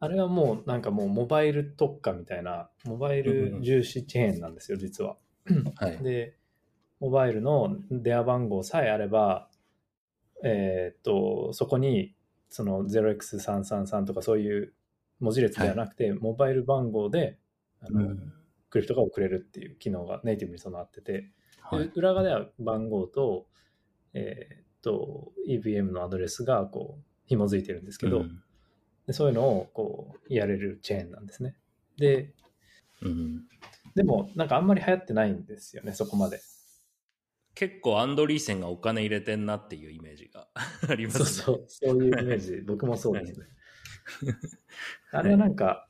[0.00, 5.18] あれはもう、なんかもう、モバイル特化みたいな、モバイル重視チェーンなんですよ、実は。
[5.76, 6.02] はい。
[6.02, 6.39] で、
[7.00, 9.48] モバイルの電話番号さえあれば、
[10.44, 12.14] えー、っと、そこに、
[12.48, 14.72] その 0x333 とかそういう
[15.20, 17.38] 文字列ではなくて、はい、モバイル番号で、
[17.80, 18.32] あの、うん、
[18.70, 23.46] クリプトが送れるっていう機能がネイティブに備わってて、はい、裏側では番号と、
[24.12, 28.42] えー、っと、EVM のアドレスがこう、紐づいてるんですけど、うん、
[29.06, 31.54] でそういうのをこう、やれるチェーンなんですね。
[31.96, 32.32] で、
[33.02, 33.44] うん、
[33.94, 36.40] でも、なんかあんまり流行ってないんですよね、そこまで。
[37.54, 40.48] 結構アンドリーセンがお金入れてんなっていうイメージが
[40.88, 41.24] ありますね。
[41.24, 43.46] そうそう、そういうイメージ、 僕もそうですね。
[45.12, 45.88] あれはなんか、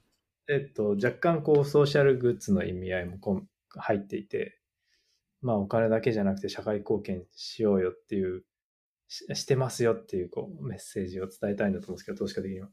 [0.49, 4.59] えっと、若干こう、ソーシャルグッズの意味合いもこ入っていて、
[5.43, 8.45] まあお金だけじゃなくて社会貢献しようよっていう、
[9.09, 12.69] ししてますよっていうこうメッセージを伝えたいんだと思うんですけど、投資家的には。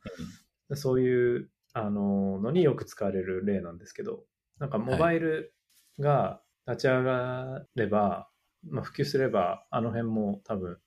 [0.69, 4.23] うん、そういうあののによく使われる例なんですけど、
[4.59, 5.53] なんかモバイル
[5.99, 10.77] が立ち上がれば、はい、まあ、普及すれば、あの辺も多分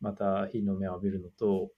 [0.00, 1.70] また日の目を浴びるのと、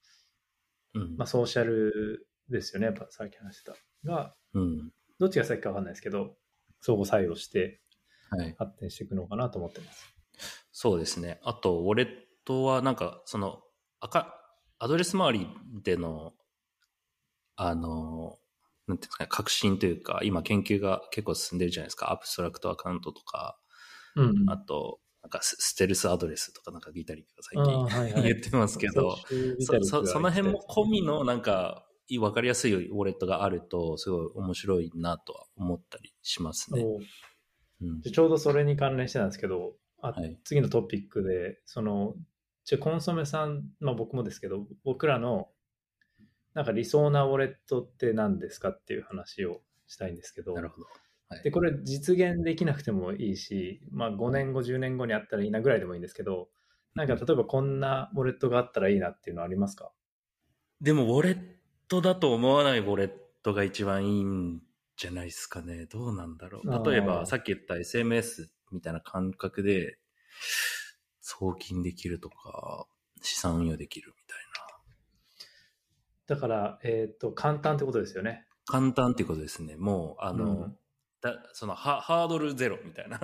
[0.94, 3.74] うん、まあ、ソーシャルですよね、やっぱさっき話した。
[4.04, 6.36] が、うん、どっちが先かわかんないですけど、
[6.80, 7.80] 相互作用して、
[8.58, 10.14] 発展していくのかなと思ってます。
[10.72, 11.40] そうですね。
[11.42, 12.08] あと、ウォレッ
[12.44, 13.62] トはなんか、その、
[14.00, 14.34] 赤、
[14.78, 15.48] アドレス周り
[15.82, 16.32] での、
[17.56, 18.38] あの、
[18.86, 22.10] なんていうんですかね、革新というか、今研究が結構進んでるじゃないですか。
[22.10, 23.58] アブストラクトアカウントとか、
[24.16, 29.16] うんあと、なんかスステルスアドレスとかなんかビタリックが最近、 言ってますけど、
[29.58, 31.86] そそその辺も込みのなんか、
[32.18, 36.82] わかりやすいウォレットがあると、すごい面白いなとは思ったりしますね。
[37.80, 37.86] う。
[37.86, 40.38] ん、ちょうどそれに関連してたんですけど、あはい。
[40.44, 42.14] 次のトピックで、その、
[42.64, 45.50] じゃコンソメさん、まあ僕もですけど、僕らの、
[46.54, 50.86] なんか理想なウォレットって何ですかっていう話をしたいんですけど、なるほど。
[51.30, 56.48] はいで、これ実現できなくてもいいし、まあ5年後、10年後にあったらいいなぐらいでもいいんですけど、
[56.96, 59.92] なんか例えばこんなウォレットがあったらいいなっていうのはありますか？
[60.80, 61.38] でも、ウォレッ
[61.88, 63.12] トだと思わないウォレッ
[63.44, 64.60] トが一番いいん
[64.96, 65.86] じゃないですかね。
[65.86, 66.90] どうなんだろう。
[66.90, 69.98] 例えば、さっき言った SMS みたいな感覚で、
[71.20, 72.86] 送金できるとか、
[73.22, 74.38] 資産運用できるみたい
[76.28, 76.34] な。
[76.34, 78.46] だから、えっ、と、簡単ってことですよね。
[78.64, 79.76] 簡単っていうことですね。
[79.76, 80.76] もう、あの、うん
[81.20, 83.18] だそのハハードルゼロみたいな。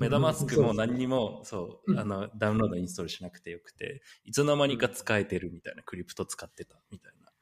[0.00, 7.32] メタマスクも何にも、そう、あの、ダウンロードインストールしなくてよくて、いつの間にか使えてるみたいな、クリプト使ってたみたいな。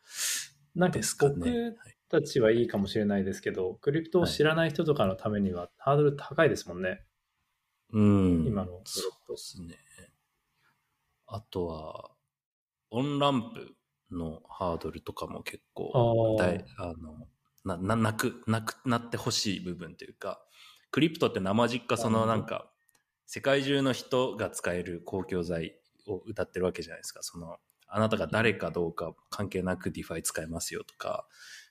[0.74, 1.76] なんか僕
[2.08, 7.04] たちはいいかもしれないですけど、クリプトを知らない人とかのためにはハードル高いですもんね。
[7.92, 8.46] うん。
[8.46, 9.76] 今のそうですね。
[11.26, 12.10] あとは、
[12.90, 13.74] オンランプ
[14.10, 15.92] のハードルとかも結構
[16.76, 17.26] あの、
[17.66, 20.40] な、な、なく、なくなってほしい部分というか、
[20.92, 22.70] クリプトって生実家そのなんか、
[23.26, 25.76] 世界中の人が使える公共財
[26.06, 27.22] を歌ってるわけじゃないですか。
[27.22, 27.56] その、
[27.88, 31.26] あなたが誰かどうか関係なく DeFi 使えますよとか、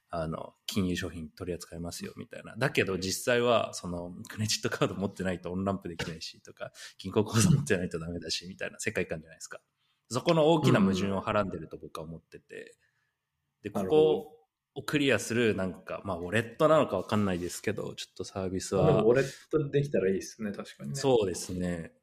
[0.09, 2.55] あの、金融商品取り扱いますよみたいな。
[2.57, 9.61] だけど実際は、その、クレジットカード持ってないとオンランプできないしとか、銀行口座持ってないとダメだしみたいな世界観じゃないですか。
[10.09, 12.75] そこの大きな矛盾をはらんでると僕は思ってて。
[13.63, 14.44] で、ここ
[14.75, 20.95] をクリアする、なんか、まあ、ウォレットなのかわかんないですけど、ちょっとサービスではも、ウォレットできたらいいですね、確かにね。
[20.95, 21.93] そうですね。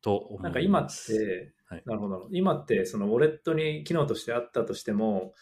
[0.00, 0.38] と。
[0.40, 2.28] なんか今って、はいなるほど。
[2.32, 5.34] 今って、そのウォレットに機能としてあったとしても、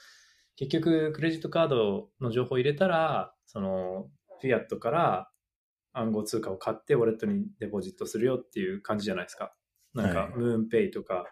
[0.56, 5.30] 結局、クレジットカードの情報を入れたら、その、フィアットから
[5.92, 9.54] 暗号通貨を買って、ウォレットにデポジットするよっていう感じじゃないですか。
[9.94, 11.26] なんかはい、ムーンペイとか、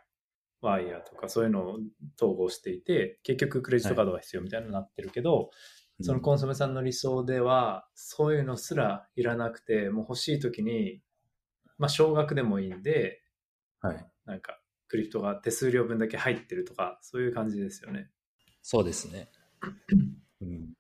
[0.61, 1.79] ワイヤーとか、そういうのを
[2.21, 5.51] 統合していて、結局クレジットカードが必要みたいになってるけど、
[6.03, 11.03] そのコンソメさんの理想では、そういうのすらいらなくて、もう欲しい時に、
[11.79, 13.23] まあ、少額でもいいんで、
[13.81, 14.07] はい。
[14.27, 18.11] なんか、クリプトが手数料分だけ入ってるとか、そういう感じですよね。
[18.63, 19.31] そうですね。
[20.41, 20.75] うん。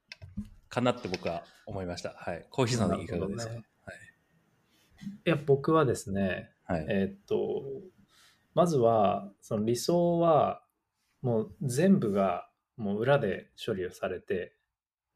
[0.68, 2.10] かなって僕は思いました。
[2.10, 2.46] はい。
[2.50, 3.64] コーヒーさんいかがですか、なる
[5.24, 6.84] いや、僕はですね、はい。
[6.84, 6.86] はい。
[6.90, 7.62] えーっと、
[8.56, 10.62] まずは、その理想は、
[11.20, 14.54] もう全部がもう裏で処理をされて、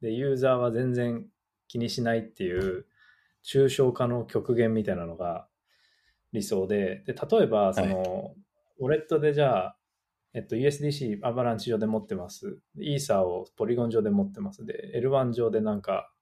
[0.02, 1.26] で、ユーザーは全然
[1.66, 2.84] 気にしないっていう、
[3.42, 5.48] 抽象化の極限みたいなのが
[6.34, 8.34] 理想で、で、例えば、その、
[8.78, 9.76] ウォレットでじゃあ、
[10.34, 12.60] えっと、USDC アバランチ上で持ってます。
[12.76, 14.66] イーサーをポリゴン上で持ってます。
[14.66, 16.12] で、L1 上でなんか、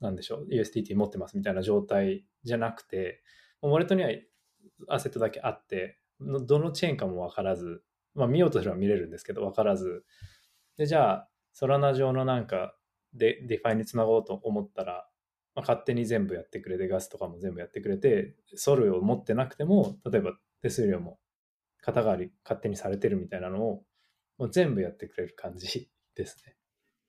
[0.00, 3.22] なんでしょう、USDT 持ってますみたいな状態じゃなくて、
[3.62, 4.10] もうウォレットには
[4.88, 7.82] アセットだけあって、のどのチェーンかもわからず、
[8.14, 10.04] まあ見ようとすれば見れるんですけど、わからず、
[10.76, 12.74] で、じゃあ、ソラナ上のなんか
[13.14, 15.08] で、 DeFi につなごうと思ったら、
[15.54, 21.18] まあ、勝手に全部やってくれて、ガスとかも全部やってくれて、ソルを持ってなくても、例えば手数料も
[21.80, 23.84] 肩代わり勝手にされてるみたいなのを、
[24.38, 26.56] もう全部やってくれる感じ ですね。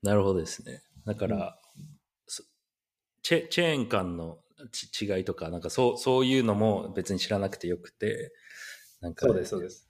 [0.02, 0.82] なるほどですね。
[1.06, 1.62] だから、
[2.26, 2.44] そ
[3.22, 4.40] チェチェーン間の
[4.72, 8.34] ち違いとか、なんかそうそういうのも別に知らなくてよくて、
[9.02, 9.90] なんか、そうです、そうです。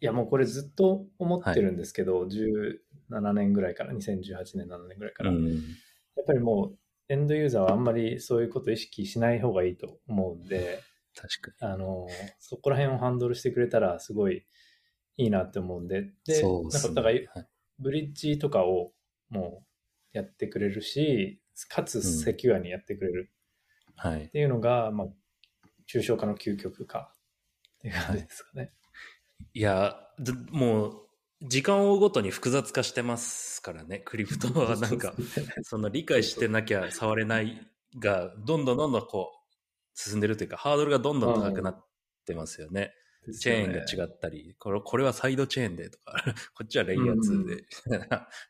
[0.00, 5.54] いや、もうこれずっと思ってるんですけど、17年ぐらいから、2018年、7年ぐらいから、うん。
[5.54, 5.60] や
[6.22, 10.80] っぱりもう、エンドユーザーはあんまりそういうことを意識しない方がいいと思うんで、
[11.14, 12.06] 確かあの、
[12.38, 14.46] そこら辺をハンドルしてくれたらすごい
[15.16, 16.10] いいなって思うんで、に。
[16.26, 16.94] で、そうですね。
[16.94, 17.48] なんかだからはい
[17.78, 18.92] ブリッジとかを
[19.30, 19.64] も
[20.14, 23.32] うやってくれるし、かつセキュアにやってくれる
[23.96, 24.28] はいっ。
[24.28, 25.08] ていうのが、まあ、
[25.92, 27.12] 抽象化の究極か
[27.84, 28.72] っていう感じですかね。
[29.52, 31.00] いや、ずもう、
[31.42, 35.14] 時間を追うごとに複雑化してますからね、クリプトはなんか、
[35.62, 39.44] その理解してなきゃ触れないが、どんどんどんどんこう、
[39.94, 41.86] 進んでるというか、ハードルがどんどん高くなっ
[42.24, 42.94] てますよね。
[43.40, 46.14] チェーンが違ったり、これこれはサイドチェーンでとか、
[46.54, 47.64] こっちはレイヤー2で、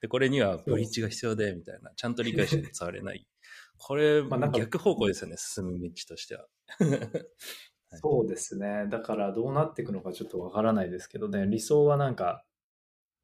[0.03, 3.27] で、これにはブリッジが必要で、みたいな、ちゃんと理解して触れない。
[3.77, 6.47] これ、逆方向ですよね、進む道としては。
[7.96, 8.87] そうですね。
[8.90, 12.44] だからどうなっていくのかちょっとわからないですけどね、理想はなんか、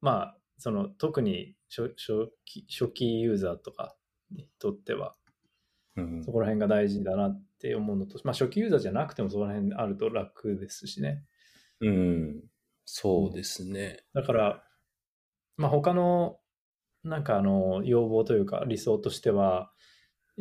[0.01, 3.95] まあ、その特に初初期初期ユーザーとか
[4.31, 5.15] にとっては。
[5.95, 11.23] うんそこら辺が大事だなって思うのと、まあ初期ユーザーじゃなくてもそこら辺あると楽ですしね。
[11.81, 12.43] うん。
[12.85, 14.03] そうですね。
[14.13, 14.63] だから、
[15.57, 16.37] まあ他の、
[17.03, 19.71] なんかあの、要望というか理想としては、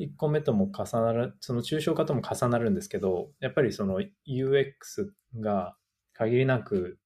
[0.00, 5.10] 1個目とも重なる、その抽象化とも重なるんですけど、やっぱりその UX
[5.40, 5.76] が
[6.14, 6.98] 限りなく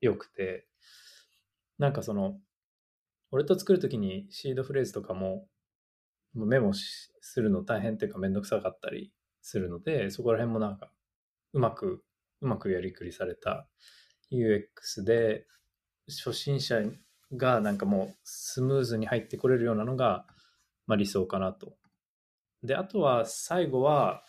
[0.00, 0.66] 良くて、
[1.78, 2.38] なんかその、
[3.30, 5.46] 俺と作るときにシードフレーズとかも
[6.32, 10.90] メモするの大変っていうかめんどくさかったりするので、そこら辺もなんか
[11.52, 12.04] うまく、
[12.40, 13.68] うまくやりくりされた
[14.32, 15.46] UX で、
[16.08, 16.82] 初心者
[17.36, 20.24] がなんかもうスムーズに入ってこれるようなのが、
[20.86, 21.74] まあ、理想かなと。
[22.62, 24.22] で、あとは最後は、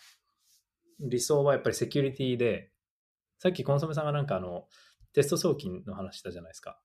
[1.00, 2.70] 理想はやっぱりセキュリティで、
[3.38, 4.66] さっきコンソメさんがなんかあの、
[5.12, 6.78] テスト送金の話したじゃないですか。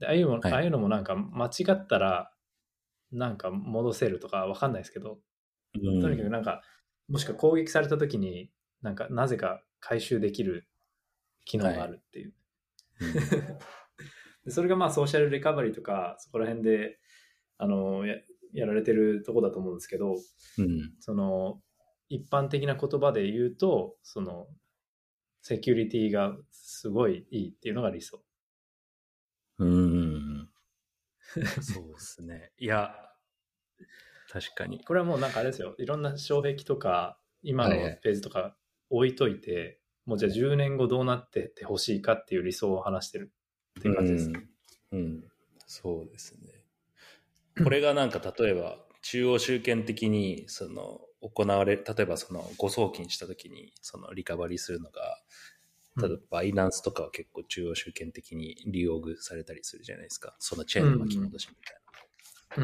[0.00, 2.32] で、ああいうも、はいああいうのもなんか間違ったら、
[3.12, 5.18] なんか戻せるとかわかんないですけど、
[5.74, 6.62] うんとにかくなんか、
[7.08, 8.50] もしくは攻撃された時に、
[8.82, 10.68] なんかなぜか回収できる
[11.44, 12.34] 機能があるっていう。
[14.44, 16.98] でそれがまあソーシャルリカバリーとか、そこら辺で、
[17.56, 18.02] あの、
[18.54, 20.14] ややられてるとこだと思うんですけど、
[20.58, 20.92] うん。
[21.00, 21.60] その、
[22.08, 24.46] 一般的な言葉で言うと、その、
[25.42, 28.22] セキュリティがすごいいいっていうのが理想。
[29.58, 30.48] うん。
[31.62, 32.52] そうですね。
[32.58, 32.94] いや、
[34.30, 34.82] 確かに。
[34.84, 35.74] これはもうなんかあれですよ。
[35.78, 38.56] いろんな障壁とか、今のはいはいページとか
[38.90, 43.32] 置いといて、もうじゃあ10年後どうなっててほしいかっていう理想を話してる
[43.78, 44.30] っていう感じです。
[44.92, 44.98] うん。
[44.98, 45.24] うん。
[45.66, 46.53] そうですね。
[47.62, 55.18] これがなんか例えば、中央集権的に、その、行われ、例えばその、誤送金した時に、その、リカバリーするのが、
[55.96, 60.34] 例えば、バイナンスとかは結構中央集権的に利用されたりするじゃないですか。
[60.38, 61.80] そのチェーンの巻き戻しみたいな。
[61.80, 61.84] うん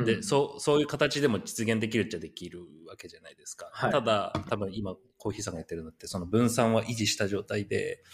[0.05, 3.71] で、そう、そういう形でも実現できるっちゃできるわけじゃないですか。
[3.73, 8.05] はいただ、多分今、コーヒーさんがやってるのって、その分散は維持した状態で、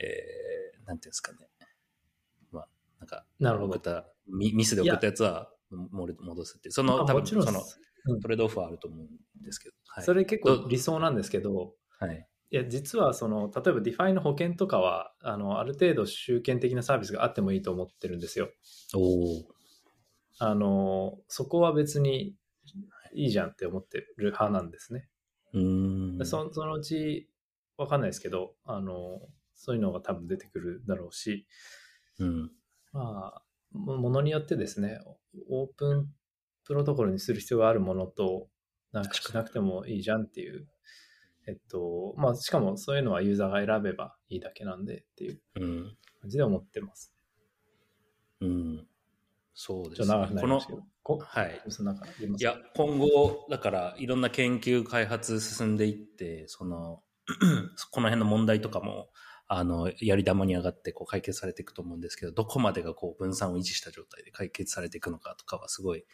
[0.00, 1.38] えー、なんていうんですかね。
[2.52, 2.68] まあ、
[3.00, 4.04] なんか、なるほど。
[4.28, 6.72] ミミスで送ったやつは戻すっていう。
[6.72, 9.74] その、多分あもちろんその、うんトレードオフはあると思うんですけど。
[9.88, 10.04] はい。
[10.04, 12.28] それ結構理想なんですけど、はい。
[12.52, 18.50] いや、実はその、例えば DeFi の保険とかは、あの、ある程度集権的なサービスがあってもいいと思ってるんですよ。
[18.94, 19.00] お
[19.40, 19.44] お
[20.38, 22.36] あの、そこは別に
[23.14, 25.08] いいじゃんって思ってる派なんですね。
[25.54, 26.26] うーん。
[26.26, 27.28] そそのうち、
[27.76, 29.20] わかんないですけど、あの、
[29.54, 31.46] そういうのが多分出てくるだろうし、
[32.18, 32.52] うん。
[32.92, 33.42] まあ、
[33.76, 34.98] もものによってですね、
[35.48, 36.08] オープン
[36.64, 38.48] プロトコルにする必要があるものと、
[38.92, 40.66] なんかしなくてもいいじゃんっていう、
[41.48, 45.96] えっと、まあ、しかもそういうのはユーザーが選べばいいだけなんでっていううん。
[46.20, 47.14] 感じで思ってます。
[48.40, 48.86] うん。
[49.54, 50.08] そうちょっとですね。
[50.08, 50.82] 長くなりましたけど。
[51.02, 51.62] こはい。
[52.38, 57.02] いや、今後、だから、いろんな研究開発進んでいって、その、
[57.92, 59.10] この辺の問題とかも、
[59.48, 66.04] あの、やり玉に上がって、こう、解決されていくと思うんですけど、どこまでがこう、分散を維持した状態で解決されていくのかとかは、すごい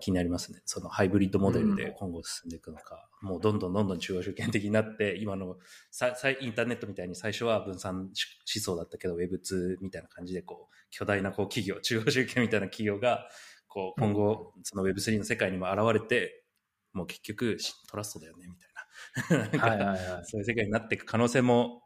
[0.00, 0.60] 気になりますね。
[0.64, 5.56] その、ハイブリッドモデルで今後進んでいくのか、もう、どんどんどんどん中央集権的になって、今の
[5.90, 8.10] ささインターネットみたいに最初は分散思
[8.44, 13.28] 想だったけど、Web2 みたいな感じで、こう、巨大なこう企業、中央集権みたいな企業が、
[13.68, 16.44] こう、今後、その Web3 の世界にも現れて、
[16.92, 19.44] もう結局、しトラストだよね、みたいな。
[19.44, 20.24] なんかはいはいはい。
[20.24, 21.83] そういう世界になっていく可能性も、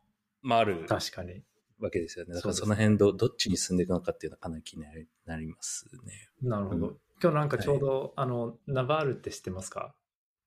[0.48, 1.42] まあ、ある確かに。
[1.78, 2.34] わけですよね。
[2.34, 6.28] だからその辺ど、どっちに進んでいくのかっていうのはかなり気になりなりますね。
[6.42, 6.88] なるほど。
[6.88, 9.92] うん今日なんかちょうど、あの、ナバールって知ってますか？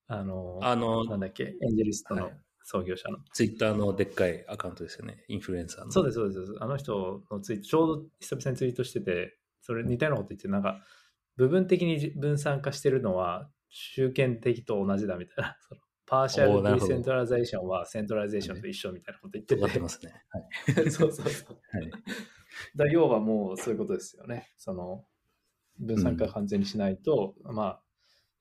[0.08, 2.34] あの、あの、なんだっけ、エンジェリストのはい
[2.64, 3.18] 創業者の。
[3.34, 5.26] ツイッターのでっかいアカウントですよね。
[5.28, 5.92] インフルエンサーの。
[5.92, 6.56] そうです、そうです。
[6.60, 10.82] あの人のツイート、ちょうど久々にツイートしてて、それ似たようなこと言って、なんか、
[11.36, 15.58] 部分的に分散化してるのは、集権的と同じだみたいな。
[15.68, 15.82] そ の
[16.12, 19.62] partial decentralization は centralization と一緒みたいなこと言ってて。
[19.62, 20.12] 尖ってますね。
[20.30, 20.92] はい。
[20.92, 21.58] そうそうそう。
[21.72, 21.90] はい。
[22.76, 24.52] だ要はもうそういうことですよね。
[24.58, 25.06] その
[25.80, 27.82] 分散化完全にしないと、まあ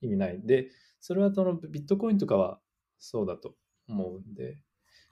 [0.01, 0.41] 意味ない。
[0.43, 0.67] で、
[0.99, 2.59] それはそのビットコインとかは
[2.99, 3.55] そうだと
[3.89, 4.59] 思うんで、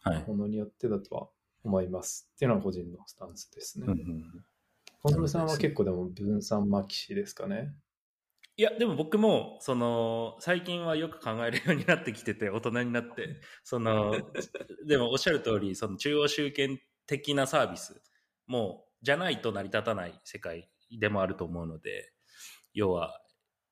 [0.03, 0.25] はい。
[0.27, 1.29] ものによってだとは
[1.62, 2.29] 思います。
[2.35, 3.87] っていうのは個人のスタンスですね。
[3.87, 7.72] うんうんさんは結構でも分散 maxi ですかね。
[8.59, 14.12] いや、でも僕も、その、最近はよく考えるようになってきてて、大人になって、その、
[14.84, 18.02] でもおっしゃる通り、その中央集権的なサービス
[18.48, 22.12] も、じゃないと成り立たない世界でもあると思うので、
[22.74, 23.22] 要は、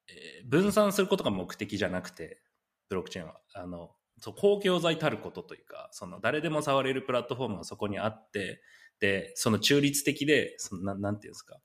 [0.08, 2.40] えー分散することが目的じゃなくて、
[2.88, 8.62] ブロックチェーンは、あの、そう公共財たることというか、その誰でも触れるプラットフォームがそこにあって、
[9.00, 11.60] で、その中立的で、そのななんていうんですか、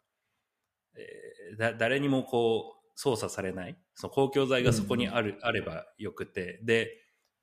[0.96, 6.90] えーだ誰にもこう、操作されない、その公共財がそこにある、あればよくて、で、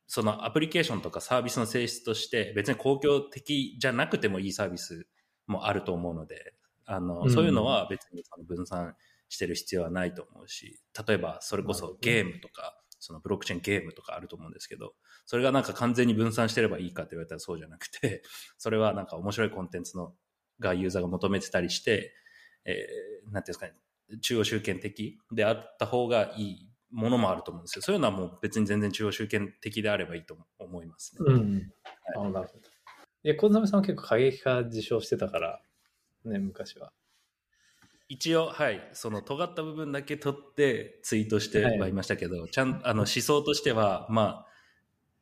[0.07, 5.07] そのアプリケーションとかサービスの性質として別に公共的じゃなくてもいいサービス
[5.47, 6.55] もあると思うので、
[6.87, 7.31] あの、うん。
[7.31, 8.97] そういうのは別にその分散
[9.29, 14.95] してる必要はないと思うし、例えばそれこそゲームとか、そのブロックチェーンゲームとかあると思うんですけど、
[15.27, 18.23] それがなんか完全に分散してればいいかって言われたらそうじゃなくて、
[18.57, 20.17] それはなんか面白いコンテンツの
[20.59, 22.15] がユーザーが求めてたりして、
[22.65, 23.75] えーなんていうんですかね、
[24.21, 27.83] 中央集権的であった方がいいものもあると思うんですよ。
[27.83, 31.19] そういうのはもう別に全然中央集権的であればいいと思いますね。
[31.27, 31.73] うん。
[32.17, 32.65] あなるほど。
[33.25, 35.61] いや、小爪さんは結構過激化自称してたから、
[36.25, 36.93] ね、昔は。
[38.09, 44.47] 一応、はい、その尖った部分だけ取ってツイートしてはいましたけど、ちゃんあの思想としては、まあ、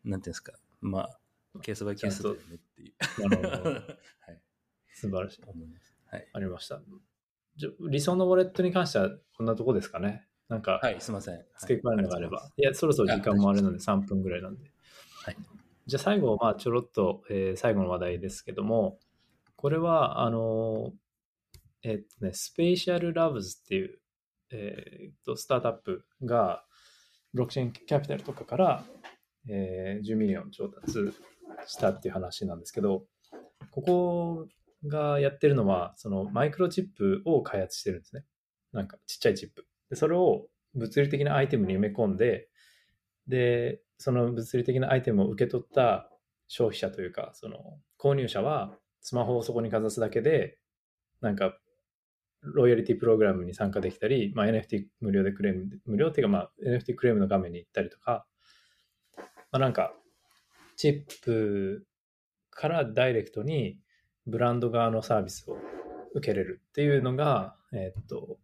[0.05, 1.19] なんていうんですか、まあ、
[1.63, 3.29] ケースバイケースだよねっていう。
[3.29, 3.71] なるほど。
[3.75, 4.41] はい、
[4.95, 5.43] 素晴らしい。
[5.45, 5.97] 思います。
[6.07, 6.29] はい。
[6.33, 6.81] ありました。
[7.81, 10.27] 理想のウォレットに関してはこんなとこですかね？
[10.49, 11.45] なんか、はい、すみません。
[11.59, 12.39] 付け加えるのがあれば。
[12.39, 14.71] はいい、や、そろそろ時間もあるので3分ぐらいなんで。
[15.25, 15.37] はい。
[15.87, 18.99] じゃあ最後、まあちょろっと、えー最後の話題ですけども、
[19.57, 23.99] これは、あのーえっとね、スペーシャルラブズっていう、
[24.51, 26.65] えーっと、スタートアップが、
[27.33, 28.85] ブロックチェーンキャピタルとかから、
[29.49, 31.13] えー10ミリオン調達
[31.67, 33.05] したっていう話なんですけど、
[33.71, 34.47] ここ
[34.89, 38.25] がやってるのは、そのマイクロチップを開発してるんですね。
[38.73, 39.67] なんかちっちゃいチップ。
[39.91, 42.49] で、それを物理的なアイテムに埋め込んで、
[43.27, 46.11] で、その物理的なアイテムを受け取った
[46.49, 50.59] 消費者というか、その購入者はスマホをそこにかざすだけで、
[51.21, 51.57] なんか、
[52.43, 58.27] ロイヤリティプログラムに参加できたり、まあ、NFT 無料でクレーム、無料っていうか、まあ、NFT クレームの画面に行ったりとか、
[59.17, 59.95] まあ、なんか、
[60.77, 61.87] チップ
[62.51, 63.79] からダイレクトに
[64.27, 65.57] ブランド側のサービスを
[66.15, 68.39] 受けれるっていうのが、えーっと、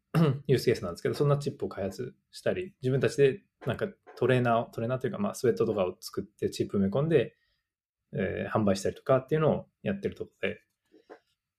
[0.47, 7.37] ユースケースなんですけど、そんなチップを開発したり、自分たちでなんかトレーナーを、トレーナーというか、まあ、スウェットとかを作ってチップ埋め込んで、
[8.15, 10.61] えー販売したりとかっていうのをやってるところで、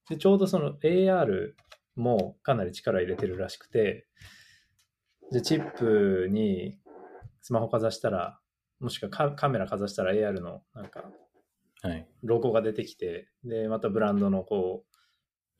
[0.09, 1.53] で、ちょうどその AR
[1.95, 4.07] もかなり力入れてるらしくて、
[5.31, 6.77] で、チップに
[7.41, 8.39] スマホかざしたら、
[8.79, 11.05] もしくはカメラかざしたら AR のなんか。
[12.23, 14.85] ロゴが出てきて、で、またブランドのこ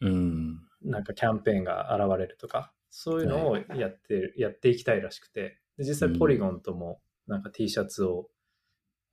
[0.02, 0.60] うん。
[0.82, 8.30] う、なんかキャンペーンが現れるとか、そういうのをやって、やっていきたいらしくて、で実際ポリゴンともなんか T シャツを、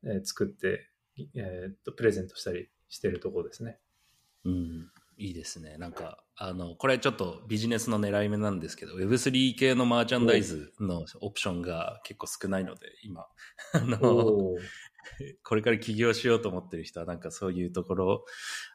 [0.05, 0.91] えー作って、
[1.35, 3.79] えーっと、プレゼントしたりしてるところですね。
[4.45, 4.91] うん。
[5.19, 5.77] いいですね。
[5.77, 13.27] なんか、あの、これちょっとビジネスの狙い目なんですけど、Web3 系のマーチャンダイズのオプションが結構少ないので、今、
[13.75, 14.55] あの、
[15.45, 18.25] これから起業しようと思ってる人は、なんかそういうところを、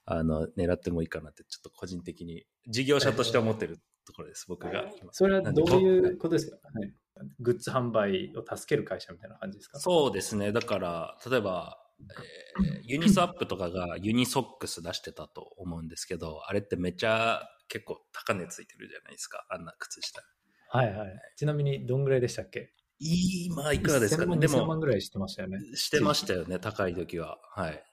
[0.05, 5.13] あの、狙ってもいいかなって、ちょっと個人的に、事業者として思ってるところです、僕が今。
[5.13, 6.93] それはどういうことですか、はい、
[7.39, 9.79] グッズ販売を助ける会社みたいな感じですか？
[9.79, 10.51] そうですね。
[10.51, 19.45] だから、例えば、えーユニスワップとかがユニソックス出してたと思うんですけど、あれってめっちゃ結構高値ついてるじゃないですか。
[19.49, 20.21] あんな靴下。
[20.69, 21.19] はいはい。
[21.35, 22.75] ちなみにどんぐらいでしたっけ？
[22.99, 24.47] 今いくらですか1000万ね。
[24.47, 25.59] で2000万も、ぐらいしてましたよね。
[25.75, 27.37] してましたよね、高い時は。
[27.53, 27.83] はい。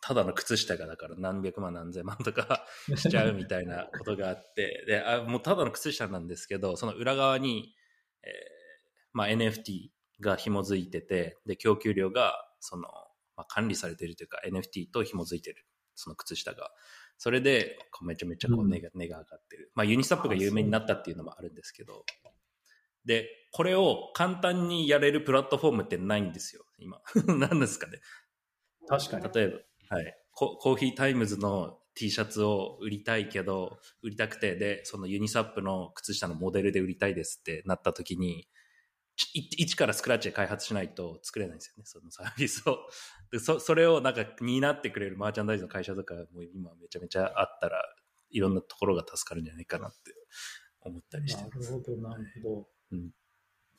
[0.00, 7.74] ただの靴下がだから何百万何千万とか しちゃうみたいなことがあって、で、あもうただの靴下なんですけど、その裏側に、
[8.22, 8.30] えー
[9.12, 9.88] まあ、NFT
[10.20, 12.82] が紐づいてて、で、供給量が、その、
[13.36, 16.70] まあ、管理されているというか、NFT と紐づいてる、その靴下が。
[17.18, 19.70] それで、こうめちゃめちゃこう値が,、値が上がってる。
[19.74, 22.04] まあ、ユニスワップが有名になったっていうのもあるんですけど、
[23.06, 27.00] で、これを簡単にやれるプラットフォームってないんですよ、今。
[27.38, 28.00] 何ですかね。
[28.86, 29.32] 確かに。
[29.32, 29.48] 例え
[29.88, 30.14] ば、はい。
[30.32, 38.48] コーヒータイムズの T シャツを売りたいけど、売りたくて、で、そのユニスワップの靴下のモデルで売りたいですってなった時に、
[39.32, 42.78] 一からスクラッチで開発しないと作れないんですよね、そのサービスを。
[43.32, 47.82] で、そ、それをなんか担ってくれるマーチャンダイズの会社とかも今めちゃめちゃあったら、
[48.28, 50.12] いろんなところが助かるんじゃないかなって
[50.80, 51.72] 思ったりしてなます。
[51.72, 52.68] るほど、なるほど。
[52.92, 53.10] うん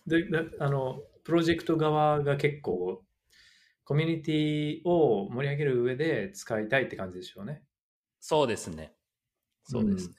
[0.05, 3.03] でで、あの、プロジェクト側が結構、
[3.83, 7.63] コミュニティを盛り上げる上で使いたいって感じでしょうね。
[8.19, 8.95] そうですね。
[9.63, 10.15] そうですね。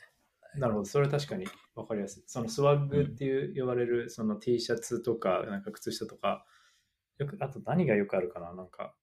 [0.56, 2.22] なるほど、それは確かに分かりやすい。
[2.26, 6.44] そのスワッグっていう呼ばれる、その T シャツとか、なんか靴下とか、
[7.18, 8.54] よく、あと何がよくあるかな？
[8.54, 8.94] なんか、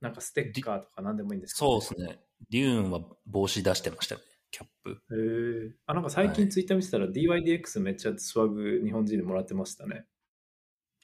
[0.00, 2.20] なんかステッカーとか何でもいいんですけど、そうですね。
[2.50, 4.22] デューンは帽子出してましたね、
[4.52, 4.90] キャップ。
[4.90, 5.74] へえ。
[5.86, 10.04] あ、なんか最近ツイッター見てたら DYDX めっちゃスワグ日本人でもらってましたね。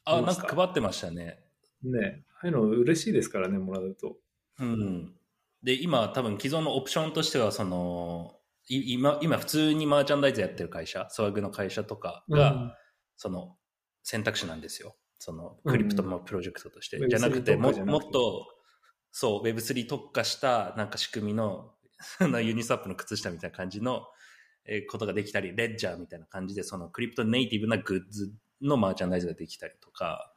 [0.05, 1.40] あ、なんかか配ってましたね。
[1.82, 4.16] ねああいうの嬉しいですからね、もらうと。
[4.61, 5.14] うん。
[5.62, 8.36] で、今多分既存のオプションとしては、その、
[8.68, 12.76] い今、今普通にマーチャンダイズやってる会社、 swag の会社とかが、
[13.16, 13.57] その
[14.03, 14.96] 選択肢なんですよ。
[15.18, 16.99] そのクリプトのプロジェクトとして。
[16.99, 18.46] うんじゃなくて Web3 も、もっと、
[19.11, 21.72] そう、Web3 特化したなんか仕組みの、
[22.20, 24.07] あのユニスワップの靴下みたいな感じの、
[24.64, 30.32] えーことができたり、レッジャーみたいな感じで、そのクリプトネイティブなグッズのマーチャンダイズができたりとか、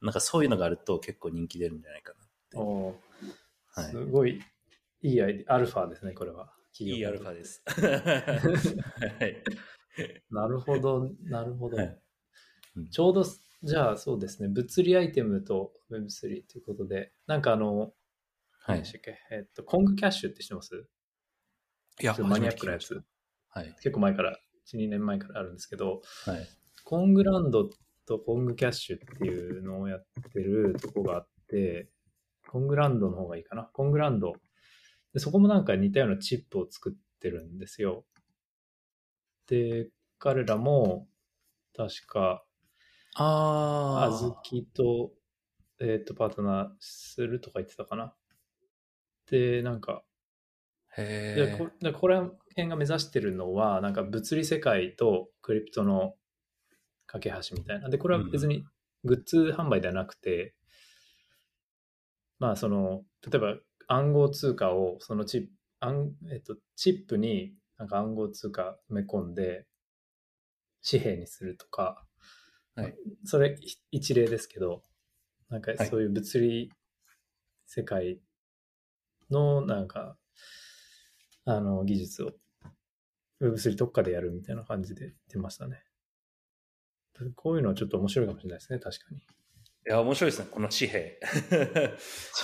[0.00, 2.14] なんかそういうのがあると結構人気出るんじゃないか
[2.54, 2.60] な。
[2.60, 4.04] はいす。
[4.06, 4.40] ごい
[5.02, 6.52] いいアイデア、アルファですね、これは。
[6.80, 7.62] いいアルファです。
[7.66, 9.42] はい。
[10.30, 11.76] なるほど、なるほど。
[11.76, 11.86] はい
[12.76, 13.24] うんちょうど、
[13.64, 17.92] じゃあそうですね、物理アイテムと Web3 ということで、なんかあの、はい
[18.68, 18.92] 何でし。
[18.92, 20.86] たっけ、えっと、コングキャッシュって知ってます？
[22.00, 23.02] いやマニアックなやつ。
[23.48, 23.74] はい。
[23.82, 24.38] 結構前から、
[24.72, 26.48] 1、2年前からあるんですけど、はい。
[26.84, 27.68] コングランド
[28.06, 31.90] とコングキャッシュっていうのをやってるとこがあって、
[32.48, 33.64] コングランドの方がいいかな？
[33.64, 34.34] コングランド。
[35.12, 38.04] でそこもなんか似たようなチップを作ってるんですよ。
[39.48, 39.88] で、
[40.18, 41.08] 彼らも、
[41.76, 42.44] 確か、
[43.14, 45.10] ああずきと、
[45.80, 48.14] えっ、と、パートナーするとか言ってたかな？
[49.30, 50.02] で、なんか、
[50.96, 56.14] へでこでここら辺が目指してるのは、なんか物理世界とクリプトの
[57.06, 57.88] 架け橋みたいな。
[57.88, 58.64] で、これは別に
[59.04, 60.54] グッズ販売ではなくて、
[62.38, 63.56] まあ、その、例えば
[63.88, 65.48] 暗号通貨を、そのチップ、
[65.80, 69.66] 暗えっと、チップになんか暗号通貨埋め込んで、
[70.88, 72.04] 紙幣にするとか、
[72.74, 72.94] はい。
[73.24, 74.84] それい一例ですけど、
[75.48, 75.88] なんかはい。
[75.88, 76.72] そういう物理
[77.66, 78.20] 世界
[79.30, 80.16] のなんか、
[81.44, 82.32] あの、技術を
[83.40, 85.82] Web3 特化でやるみたいな感じで言ってましたね。
[87.34, 89.18] こういうのはちょっと面白いかもしれないですね、確かに。
[89.18, 89.22] い
[89.86, 91.18] や、面白いですね、この紙幣。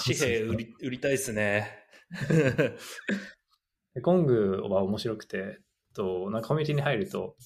[0.05, 1.87] 紙幣売り売りたいですね。
[3.95, 5.61] でコングは面白くて、
[5.95, 7.37] と、なんかコミュニティに入ると、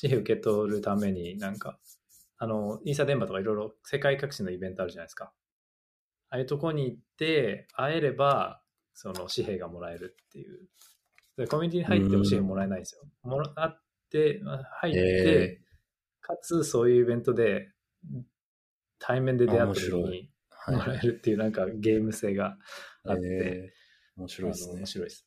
[0.00, 1.78] 紙幣受け取るためになんか、
[2.38, 5.32] あの、イーサ電波とかいろいろ世界各地のイベントあるじゃないですか。
[6.30, 8.61] ああいうとこに行って、会えれば、
[8.94, 10.68] その紙幣がもらえるっていう。
[11.36, 13.02] でコミュニティに入っても紙幣もらえないんですよ。
[13.22, 15.60] もらって、まあ入って、え
[16.20, 17.72] かつそういうイベントで
[18.98, 22.56] 対面で出会った時にはいもらえるっていうなんかゲーム性が
[23.04, 23.82] あって、えー
[24.14, 24.86] 面白いですね面。
[24.86, 25.26] 白いです。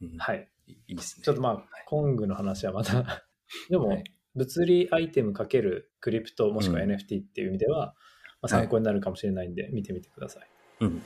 [0.00, 0.48] うんはい。
[0.68, 1.24] いいですね。
[1.24, 3.24] ちょっとまあ、コングの話はまた、
[3.68, 7.94] でも、はい物理アイテムかけるクリプトもしくはうん NFT っていう意味では、
[8.40, 10.48] まあ、参考になるかもしれないんで、見てみてください。
[10.80, 11.02] うん。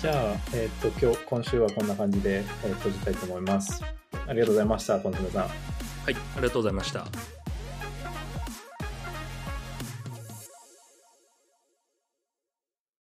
[0.00, 3.82] じゃあ、えっ、と、今日、今週はこんな感じで、えー閉じたいと思います。
[4.26, 5.42] ありがとうございました、コンテナさん。
[5.42, 5.52] はい、
[6.06, 7.43] ありがとうございました。